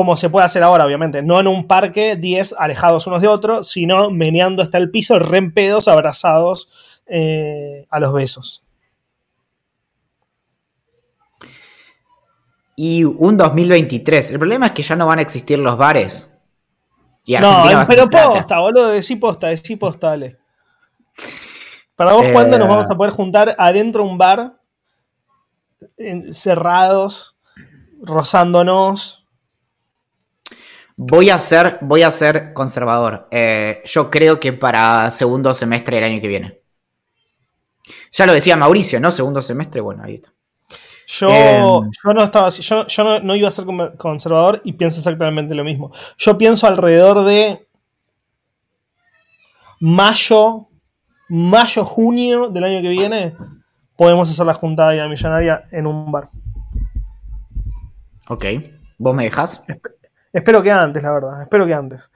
[0.00, 3.68] como se puede hacer ahora, obviamente, no en un parque 10 alejados unos de otros,
[3.68, 6.70] sino meneando hasta el piso, rempedos, abrazados
[7.04, 8.64] eh, a los besos.
[12.76, 14.30] Y un 2023.
[14.30, 16.40] El problema es que ya no van a existir los bares.
[17.26, 20.38] no, pero posta, boludo, decí posta, decí posta, dale.
[21.94, 24.62] Para vos, ¿cuándo nos vamos a poder juntar adentro de un bar?
[26.32, 27.36] Cerrados,
[28.00, 29.19] rozándonos.
[31.02, 33.26] Voy a ser, voy a ser conservador.
[33.30, 36.60] Eh, yo creo que para segundo semestre del año que viene.
[38.12, 39.10] Ya lo decía Mauricio, ¿no?
[39.10, 40.30] Segundo semestre, bueno, ahí está.
[41.06, 41.62] Yo, em,
[42.04, 42.84] no estaba yo,
[43.22, 43.64] no, iba a ser
[43.96, 45.90] conservador y pienso exactamente lo mismo.
[46.18, 47.66] Yo pienso alrededor de
[49.80, 50.68] mayo,
[51.30, 53.34] mayo, junio del año que viene,
[53.96, 56.28] podemos hacer la juntada ya millonaria en un bar.
[58.28, 58.44] Ok.
[58.98, 59.64] ¿Vos me dejas?
[60.32, 61.42] Espero que antes, la verdad.
[61.42, 62.10] Espero que antes.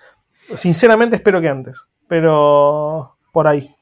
[0.55, 1.87] Sinceramente espero que antes.
[2.09, 3.75] Pero por ahí.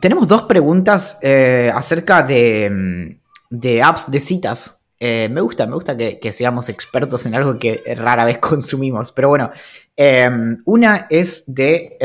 [0.00, 4.84] Tenemos dos preguntas eh, acerca mm, de, apps de citas.
[5.00, 9.12] Eh, me gusta, me gusta que, seamos expertos en algo que rara vez consumimos.
[9.12, 9.50] Pero bueno,
[9.96, 11.96] em, una es de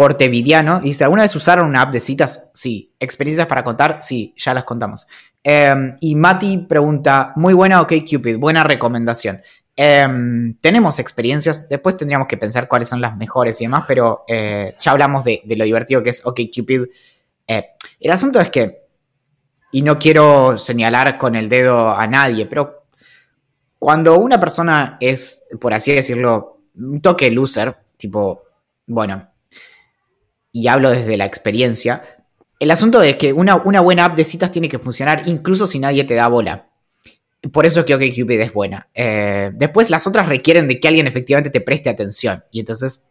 [0.00, 0.80] Portevidiano.
[0.80, 2.48] Dice, ¿alguna vez usaron una app de citas?
[2.54, 2.94] Sí.
[2.98, 3.98] ¿Experiencias para contar?
[4.00, 5.06] Sí, ya las contamos.
[5.44, 9.42] Em, y Mati pregunta, muy buena, ok Cupid, buena recomendación.
[9.76, 14.74] Em, tenemos experiencias, después tendríamos que pensar cuáles son las mejores y demás, pero eh,
[14.78, 16.86] ya hablamos de, lo divertido que es OkCupid.
[17.46, 17.66] Eh,
[18.00, 18.86] el asunto es que,
[19.70, 22.84] y no quiero señalar con el dedo a nadie, pero
[23.78, 28.44] cuando una persona es, por así decirlo, un toque loser, tipo,
[28.86, 29.29] bueno,
[30.52, 32.02] y hablo desde la experiencia,
[32.58, 35.78] el asunto es que una, una buena app de citas tiene que funcionar incluso si
[35.78, 36.66] nadie te da bola.
[37.52, 38.88] Por eso creo que Cupid es buena.
[38.94, 42.42] Eh, después las otras requieren de que alguien efectivamente te preste atención.
[42.50, 43.08] Y entonces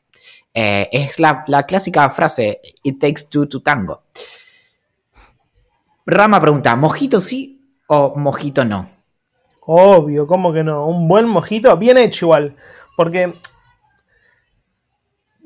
[0.53, 4.03] eh, es la, clásica frase, it takes two to tango.
[6.05, 8.89] Rama pregunta, ¿mojito sí o mojito no?
[9.61, 10.87] Obvio, ¿cómo que no?
[10.87, 12.55] Un buen mojito, bien hecho igual.
[12.95, 13.33] Porque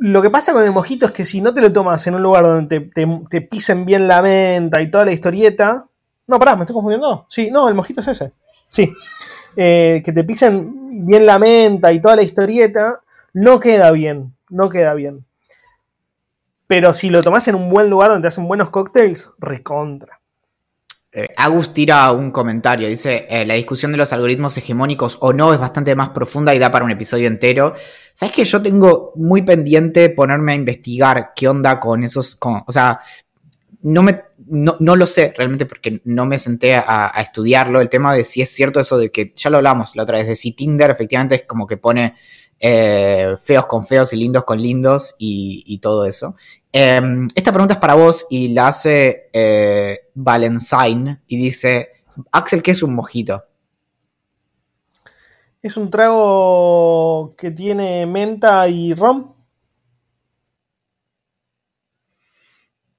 [0.03, 2.21] lo que pasa con el mojito es que si no te lo tomas en un
[2.21, 2.91] lugar donde
[3.29, 5.87] te, pisen bien la venta y toda la historieta...
[6.27, 7.25] No, pará, ¿me estoy confundiendo?
[7.29, 8.33] Sí, no, el mojito es ese.
[8.67, 8.93] Sí.
[9.55, 13.01] Eh, que te pisen bien la menta y toda la historieta,
[13.31, 15.25] no queda bien, no queda bien.
[16.67, 20.19] Pero si lo tomas en un buen lugar donde te hacen buenos cócteles, recontra.
[21.15, 25.53] Eh, Agus tira un comentario, dice, eh, la discusión de los algoritmos hegemónicos o no
[25.53, 27.75] es bastante más profunda y da para un episodio entero.
[28.13, 32.99] ¿Sabes que yo tengo muy pendiente ponerme a investigar qué onda con esos, o sea,
[33.83, 38.13] no me no, no, lo sé realmente porque no me senté a, estudiarlo, el tema
[38.13, 40.51] de si es cierto eso de que, ya lo hablamos la otra vez, de si
[40.53, 42.15] Tinder efectivamente es como que pone
[42.65, 46.37] eh, feos con feos y lindos con lindos y, todo eso.
[46.71, 50.09] Em, esta pregunta es para vos y la hace eh,
[51.27, 51.89] y dice,
[52.31, 53.43] Axel, ¿qué es un mojito?
[55.61, 59.33] Es un trago que tiene menta y rom.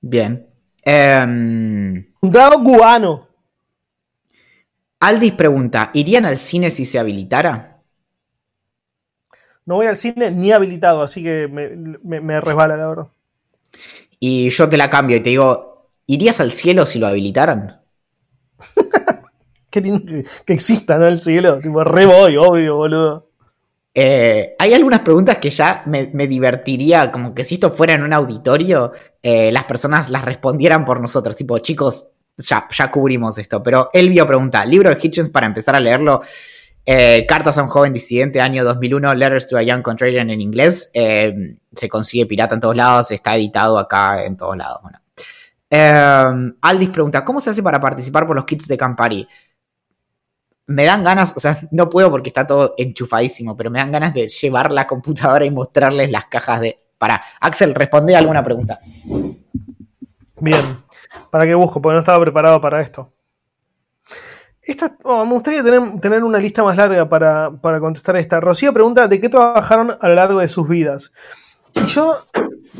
[0.02, 0.46] Bien.
[0.82, 3.28] Em, un trago cubano.
[5.00, 7.73] Aldis pregunta, ¿irían al cine si se habilitara?
[9.66, 13.06] No voy al cine ni habilitado, así que me, resbala la verdad.
[14.20, 17.80] Y yo te la cambio y te digo, ¿irías al cielo si lo habilitaran?
[19.70, 20.04] Qué lindo
[20.44, 21.06] que, exista, ¿no?
[21.06, 21.58] El cielo.
[21.58, 23.30] Tipo, re voy, obvio, boludo.
[23.96, 28.12] Eh, hay algunas preguntas que ya me, divertiría, como que si esto fuera en un
[28.12, 28.92] auditorio,
[29.22, 31.36] eh, las personas las respondieran por nosotros.
[31.36, 33.62] Tipo, chicos, ya, ya cubrimos esto.
[33.62, 36.22] Pero Elvio pregunta: libro de Hitchens para empezar a leerlo.
[36.86, 40.90] Eh, Cartas a un joven disidente, año 2001, Letters to a Young Contrarian en inglés.
[40.92, 44.80] Eh, se consigue pirata en todos lados, está editado acá en todos lados.
[45.70, 49.26] Eh, Aldis pregunta, ¿cómo se hace para participar por los kits de Campari?
[50.66, 54.12] Me dan ganas, o sea, no puedo porque está todo enchufadísimo, pero me dan ganas
[54.12, 56.78] de llevar la computadora y mostrarles las cajas de...
[56.98, 58.78] Para, Axel, responde alguna pregunta.
[60.40, 60.84] Bien,
[61.30, 61.82] ¿para qué busco?
[61.82, 63.12] Porque no estaba preparado para esto.
[65.02, 68.40] Oh, me gustaría tener, una lista más larga para, contestar esta.
[68.40, 71.12] Rocío pregunta de qué trabajaron a lo largo de sus vidas.
[71.74, 72.16] Y yo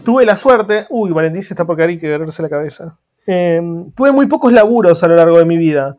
[0.04, 0.86] tuve la suerte.
[0.88, 2.96] Uy, Valentín se está por caer y que agarrarse la cabeza.
[3.26, 5.96] Em, tuve muy pocos laburos a lo largo de mi vida.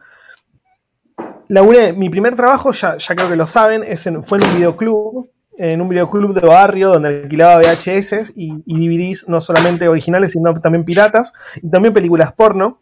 [1.50, 5.30] Laburé, mi primer trabajo, ya, creo que lo saben, es fue en un videoclub.
[5.58, 10.54] En un videoclub de barrio donde alquilaba VHS y, y DVDs no solamente originales, sino
[10.56, 11.32] también piratas.
[11.62, 12.78] Y también películas porno.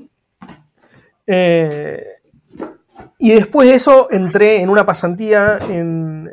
[1.27, 2.03] Eh,
[3.17, 6.23] y después de eso entré en una pasantía en,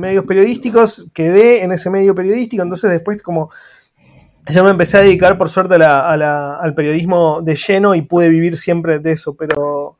[0.00, 3.50] medios periodísticos, quedé en ese medio periodístico, entonces después como
[4.48, 8.98] ya me empecé a dedicar por suerte al periodismo de lleno y pude vivir siempre
[9.00, 9.96] de eso, pero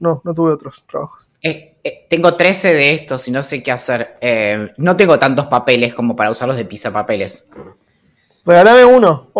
[0.00, 1.30] no, no tuve otros trabajos.
[1.42, 4.18] Eh, eh, tengo 13 de estos y no sé qué hacer.
[4.20, 7.48] Eh, no tengo tantos papeles como para usarlos de pizza papeles.
[8.44, 9.30] Regálame uno.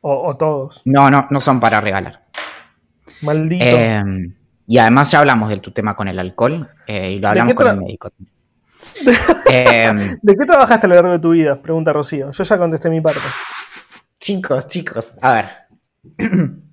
[0.00, 0.80] o todos.
[0.86, 2.27] No, no, no son para regalar.
[3.22, 3.64] Maldito.
[3.64, 4.34] Em,
[4.66, 7.68] y además ya hablamos de tu tema con el alcohol eh, y lo hablamos con
[7.68, 8.10] el médico.
[9.50, 11.60] Em, ¿De qué trabajaste a lo largo de tu vida?
[11.60, 12.30] Pregunta Rocío.
[12.30, 13.20] Yo ya contesté mi parte.
[14.20, 15.48] Chicos, chicos, a ver.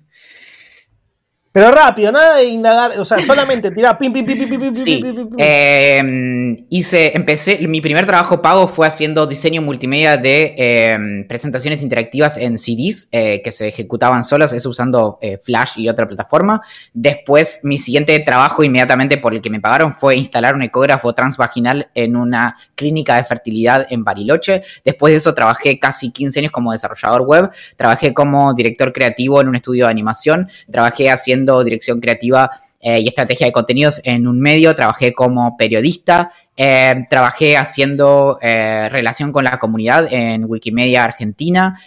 [1.56, 5.00] Pero rápido, nada de indagar, o sea, solamente tirar pim, pim, pim, pim, pim, sí.
[5.02, 11.80] pim, eh, hice, empecé, mi primer trabajo pago fue haciendo diseño multimedia de em, presentaciones
[11.80, 16.60] interactivas en CDs eh, que se ejecutaban solas, eso usando eh, Flash y otra plataforma.
[16.92, 21.88] Después, mi siguiente trabajo inmediatamente por el que me pagaron fue instalar un ecógrafo transvaginal
[21.94, 24.62] en una clínica de fertilidad en Bariloche.
[24.84, 29.48] Después de eso, trabajé casi 15 años como desarrollador web, trabajé como director creativo en
[29.48, 32.50] un estudio de animación, trabajé haciendo dirección creativa
[32.88, 38.88] eh, y estrategia de contenidos en un medio, trabajé como periodista, eh, trabajé haciendo eh,
[38.90, 41.80] relación con la comunidad en Wikimedia Argentina,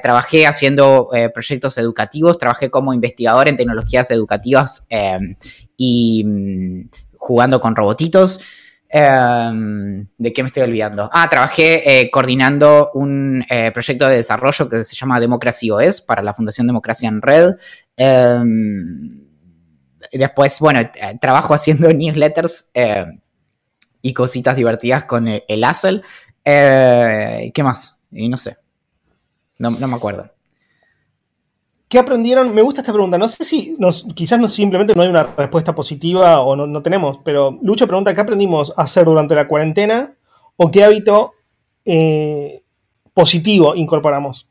[0.00, 4.86] trabajé haciendo proyectos educativos, trabajé como investigador en tecnologías educativas
[5.76, 8.40] y mm, jugando con robotitos.
[8.94, 11.10] ¿De qué me estoy olvidando?
[11.12, 16.66] Ah, trabajé coordinando un proyecto de desarrollo que se llama Democracy OS para la Fundación
[16.66, 17.56] Democracia en Red.
[17.96, 19.24] Em,
[20.12, 20.90] después, bueno, eh,
[21.20, 23.06] trabajo haciendo newsletters eh,
[24.02, 25.64] y cositas divertidas con el, el
[26.44, 27.98] eh, ¿Qué más?
[28.10, 28.56] Y no sé.
[29.58, 30.30] No, me acuerdo.
[31.94, 32.52] ¿Qué aprendieron?
[32.52, 33.16] Me gusta esta pregunta.
[33.18, 33.78] No sé si
[34.16, 38.20] quizás no, simplemente no hay una respuesta positiva o no, tenemos, pero Lucho pregunta, ¿qué
[38.20, 40.12] aprendimos a hacer durante la cuarentena
[40.56, 41.34] o qué hábito
[43.12, 44.50] positivo incorporamos?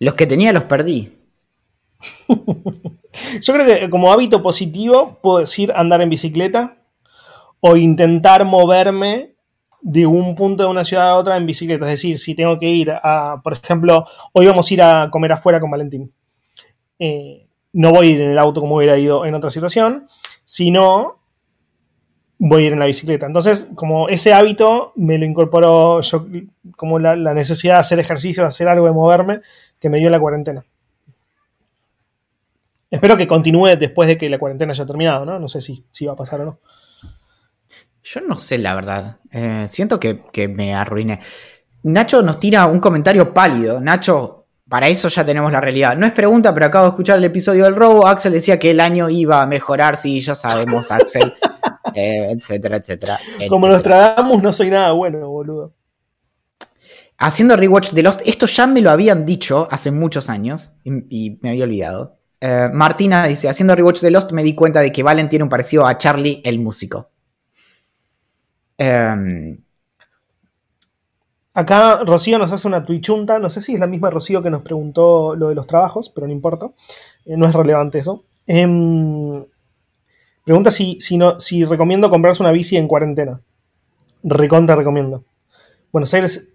[0.00, 1.16] Los que tenía los perdí.
[3.40, 6.78] Yo creo que como hábito positivo puedo decir andar en bicicleta
[7.60, 9.36] o intentar moverme
[9.80, 11.86] de un punto de una ciudad a otra en bicicleta.
[11.86, 15.32] Es decir, si tengo que ir a, por ejemplo, hoy vamos a ir a comer
[15.32, 16.12] afuera con Valentín.
[16.98, 20.06] Eh, no voy a ir en el auto como hubiera ido en otra situación,
[20.44, 21.18] sino
[22.38, 23.26] voy a ir en la bicicleta.
[23.26, 26.26] Entonces, como ese hábito me lo incorporó yo,
[26.76, 29.40] como la, la necesidad de hacer ejercicio, de hacer algo, de moverme,
[29.78, 30.64] que me dio la cuarentena.
[32.90, 35.38] Espero que continúe después de que la cuarentena haya terminado, ¿no?
[35.38, 36.58] No sé si, si va a pasar o no.
[38.10, 39.18] Yo no sé, la verdad.
[39.30, 41.20] Eh, siento que, me arruiné.
[41.82, 43.80] Nacho nos tira un comentario pálido.
[43.82, 45.94] Nacho, para eso ya tenemos la realidad.
[45.94, 48.06] No es pregunta, pero acabo de escuchar el episodio del robo.
[48.06, 49.98] Axel decía que el año iba a mejorar.
[49.98, 51.34] Sí, ya sabemos, Axel.
[51.94, 53.18] Eh, etcétera, etcétera.
[53.48, 55.72] Como nos tratamos, no soy nada bueno, boludo.
[57.16, 61.48] haciendo rewatch de Lost, esto ya me lo habían dicho hace muchos años y, me
[61.48, 62.18] había olvidado.
[62.40, 65.48] Eh, Martina dice, haciendo rewatch de Lost me di cuenta de que Valen tiene un
[65.48, 67.08] parecido a Charlie el músico.
[68.78, 69.58] Em,
[71.58, 74.62] Acá Rocío nos hace una tuichunta, no sé si es la misma Rocío que nos
[74.62, 76.70] preguntó lo de los trabajos, pero no importa,
[77.24, 78.22] eh, no es relevante eso.
[78.46, 79.44] Em,
[80.44, 83.40] pregunta si, si, no, si recomiendo comprarse una bici en cuarentena.
[84.22, 85.24] Recontra recomiendo.
[85.90, 86.52] Buenos Aires,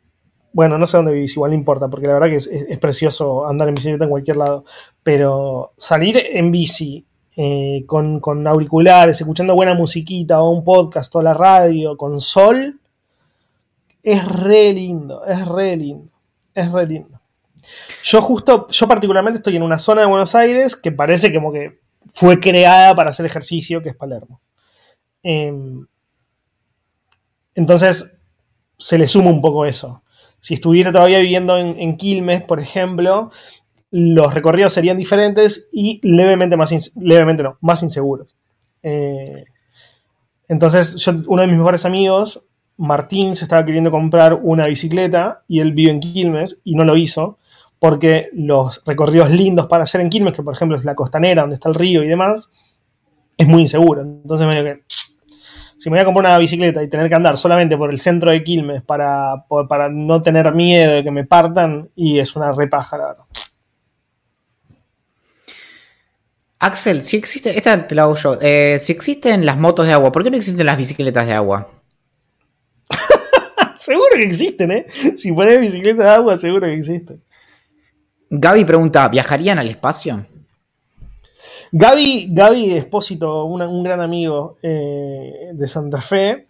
[0.53, 3.67] bueno, no sé dónde vivís, igual no importa, porque la verdad que es, precioso andar
[3.67, 4.63] en bicicleta en cualquier lado.
[5.03, 7.05] Pero salir en bici
[7.35, 12.79] eh, con, auriculares, escuchando buena musiquita o un podcast o la radio, con sol,
[14.01, 16.11] es re lindo, es re lindo,
[16.53, 17.19] es re lindo.
[18.03, 21.79] Yo justo, yo particularmente estoy en una zona de Buenos Aires que parece como que
[22.13, 24.41] fue creada para hacer ejercicio, que es Palermo.
[25.23, 25.85] Em,
[27.55, 28.17] entonces,
[28.77, 30.03] se le suma un poco eso.
[30.39, 33.31] Si estuviera todavía viviendo en, Quilmes, por ejemplo,
[33.95, 38.35] los recorridos serían diferentes y levemente más, levemente no, más inseguros.
[38.81, 39.45] Eh,
[40.47, 42.43] entonces, uno de mis mejores amigos
[42.77, 46.97] Martín se estaba queriendo comprar una bicicleta y él vive en Quilmes y no lo
[46.97, 47.37] hizo
[47.77, 51.55] porque los recorridos lindos para hacer en Quilmes, que por ejemplo es la costanera donde
[51.55, 52.49] está el río y demás,
[53.37, 54.01] es muy inseguro.
[54.01, 54.83] Entonces me que
[55.77, 58.31] si me voy a comprar una bicicleta y tener que andar solamente por el centro
[58.31, 62.97] de Quilmes para, para no tener miedo de que me partan, y es una repaja,
[62.97, 63.23] la verdad.
[66.63, 70.13] Axel, si existe, esta te la hago yo, eh, si existen las motos de agua,
[70.13, 71.67] ¿por qué no existen las bicicletas de agua?
[73.75, 74.85] seguro que existen, ¿eh?
[75.13, 77.21] Si pones bicicleta de agua, seguro que existen.
[78.29, 80.25] Gaby pregunta, ¿viajarían al espacio?
[81.73, 86.47] Gaby, Gaby Espósito, un gran amigo eh, de Santa Fe.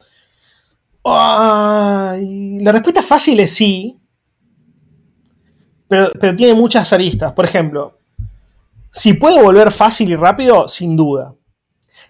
[1.03, 3.97] la respuesta fácil es sí,
[5.87, 7.33] pero, pero tiene muchas aristas.
[7.33, 7.97] Por ejemplo,
[8.93, 11.33] si puedo volver fácil y rápido, sin duda.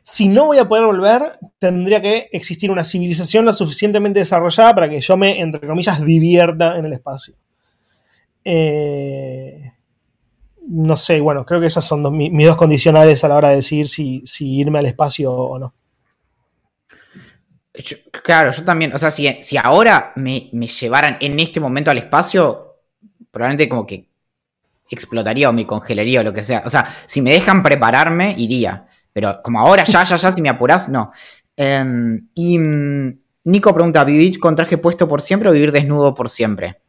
[0.04, 4.90] Si no voy a poder volver, tendría que existir una civilización lo suficientemente desarrollada para
[4.90, 7.36] que yo me, entre comillas, divierta en el espacio.
[8.44, 9.72] Eh,
[10.68, 13.88] no sé, bueno, creo que esas son mis, dos condicionales a la hora de decidir
[13.88, 15.74] si, irme al espacio o no.
[18.22, 19.26] claro, yo también, o sea, si,
[19.56, 22.76] ahora me, me, llevaran en este momento al espacio,
[23.32, 24.13] probablemente como que
[24.90, 26.64] explotaría o me congelaría o lo que sea.
[26.66, 28.88] O sea, si me dejan prepararme, iría.
[29.12, 31.12] Pero como ahora, ya, ya, ya, si me apurás, no.
[31.56, 36.30] Em, y mm, Nico pregunta: ¿vivir con traje puesto por siempre o vivir desnudo por
[36.30, 36.82] siempre?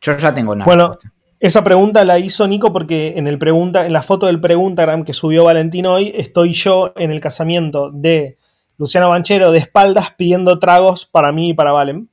[0.00, 0.92] Yo ya tengo una Bueno,
[1.40, 5.12] esa pregunta la hizo Nico porque en, el pregunta, en la foto del Preguntagram que
[5.12, 8.38] subió Valentín hoy, estoy yo en el casamiento de
[8.78, 12.08] Luciano Banchero de espaldas pidiendo tragos para mí y para Valen.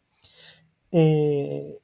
[0.91, 1.79] Eh,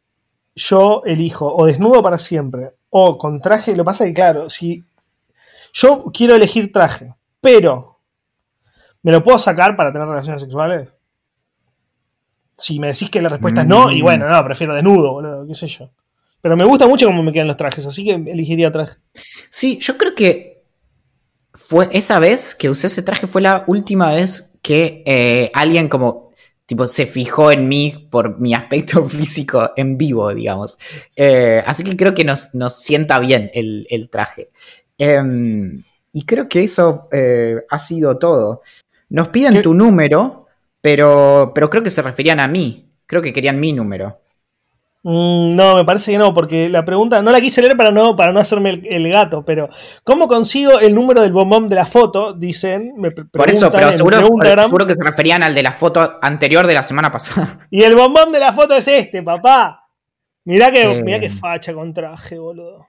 [0.56, 3.72] yo elijo o desnudo para siempre o con traje.
[3.72, 4.84] Lo que pasa es que, claro, si
[5.74, 8.00] yo quiero elegir traje, pero,
[9.02, 10.94] ¿me lo puedo sacar para tener relaciones sexuales?
[12.58, 15.56] Si me decís que la respuesta es no, y bueno, no, prefiero desnudo, boludo, qué
[15.56, 15.90] sé yo.
[16.42, 18.98] Pero me gusta mucho cómo me quedan los trajes, así que elegiría traje.
[19.50, 20.64] Sí, yo creo que
[21.54, 26.29] fue esa vez que usé ese traje fue la última vez que eh, alguien como
[26.70, 30.78] tipo se fijó en mí por mi aspecto físico en vivo, digamos.
[31.16, 34.52] Eh, así que creo que nos, nos sienta bien el, el traje.
[34.96, 38.62] Em, y creo que eso eh, ha sido todo.
[39.10, 40.46] Nos piden tu número,
[40.80, 42.88] pero, pero creo que se referían a mí.
[43.08, 44.20] Creo que querían mi número.
[45.02, 48.18] Mm, no, me parece que no, porque la pregunta no la quise leer para no,
[48.18, 49.70] para no hacerme el, gato, pero
[50.04, 52.34] ¿cómo consigo el número del bombón de la foto?
[52.34, 52.94] Dicen.
[53.32, 54.18] Por eso, pero seguro,
[54.62, 57.60] seguro que se referían al de la foto anterior de la semana pasada.
[57.72, 59.88] Y el bombón de la foto es este, papá.
[60.44, 62.89] Mirá que, mirá que facha con traje, boludo.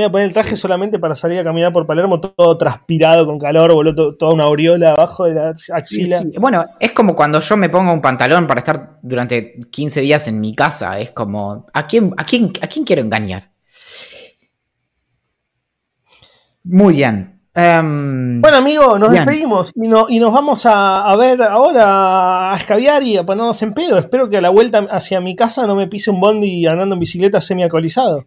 [0.00, 3.26] Me voy a poner el traje solamente para salir a caminar por Palermo, todo transpirado
[3.26, 6.22] con calor, boludo, toda una aureola abajo de la axila.
[6.38, 10.40] Bueno, es como cuando yo me pongo un pantalón para estar durante 15 días en
[10.40, 10.98] mi casa.
[10.98, 13.50] Es como, ¿a quién, a quién, a quién quiero engañar?
[16.64, 17.42] Muy bien.
[17.54, 23.18] Em, bueno, amigo, nos despedimos y, y, nos vamos a, ver ahora a escabiar y
[23.18, 23.98] a ponernos en pedo.
[23.98, 27.00] Espero que a la vuelta hacia mi casa no me pise un bondi andando en
[27.00, 28.24] bicicleta semi-alcoholizado.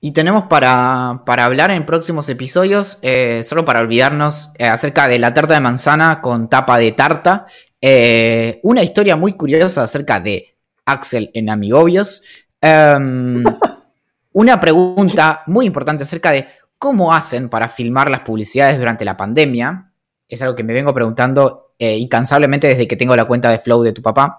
[0.00, 5.34] Y tenemos para, hablar en próximos episodios, eh, solo para olvidarnos, eh, acerca de la
[5.34, 7.46] tarta de manzana con tapa de tarta.
[7.80, 12.22] Eh, una historia muy curiosa acerca de Axel en Amigobios.
[12.60, 13.42] Em,
[14.32, 16.46] una pregunta muy importante acerca de
[16.78, 19.90] cómo hacen para filmar las publicidades durante la pandemia.
[20.28, 23.92] Es algo que me vengo preguntando incansablemente desde que tengo la cuenta de Flow de
[23.92, 24.38] tu papá.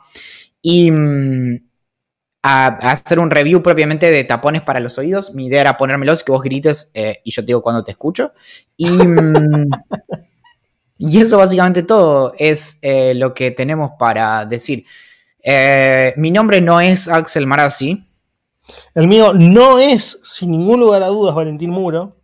[0.61, 1.68] Y mm,
[2.41, 5.33] a, hacer un review propiamente de tapones para los oídos.
[5.33, 7.91] Mi idea era ponérmelos y que vos grites eh, y yo te digo cuando te
[7.91, 8.33] escucho.
[8.77, 9.69] Y, mm,
[10.97, 14.85] y eso básicamente todo es eh, lo que tenemos para decir.
[15.41, 18.05] Eh, mi nombre no es Axel Marazzi.
[18.93, 22.18] El mío no es, sin ningún lugar a dudas, Valentín Muro.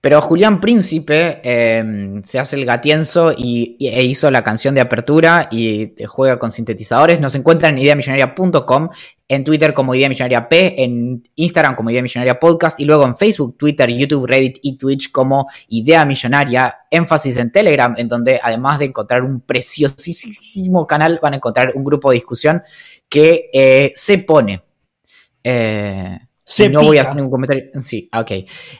[0.00, 5.48] Pero Julián Príncipe em, se hace el gatienzo y, e hizo la canción de apertura
[5.50, 7.20] y juega con sintetizadores.
[7.20, 8.88] Nos encuentran en ideamillonaria.com,
[9.28, 13.58] en Twitter como Idea Millonaria P, en Instagram como Idea Podcast y luego en Facebook,
[13.58, 16.78] Twitter, YouTube, Reddit y Twitch como Idea Millonaria.
[16.90, 21.84] Énfasis en Telegram, en donde además de encontrar un preciosísimo canal, van a encontrar un
[21.84, 22.62] grupo de discusión
[23.06, 24.62] que eh, se pone.
[25.44, 26.18] Eh,
[26.70, 27.64] no voy a hacer ningún comentario.
[27.80, 28.30] Sí, ok.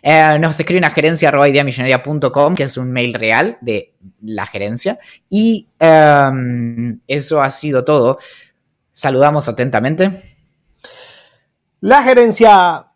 [0.03, 1.31] Eh, nos escriben a gerencia
[2.55, 4.99] que es un mail real de la gerencia.
[5.29, 8.19] Y em, eso ha sido todo.
[8.93, 10.23] Saludamos atentamente.
[11.81, 12.87] La gerencia.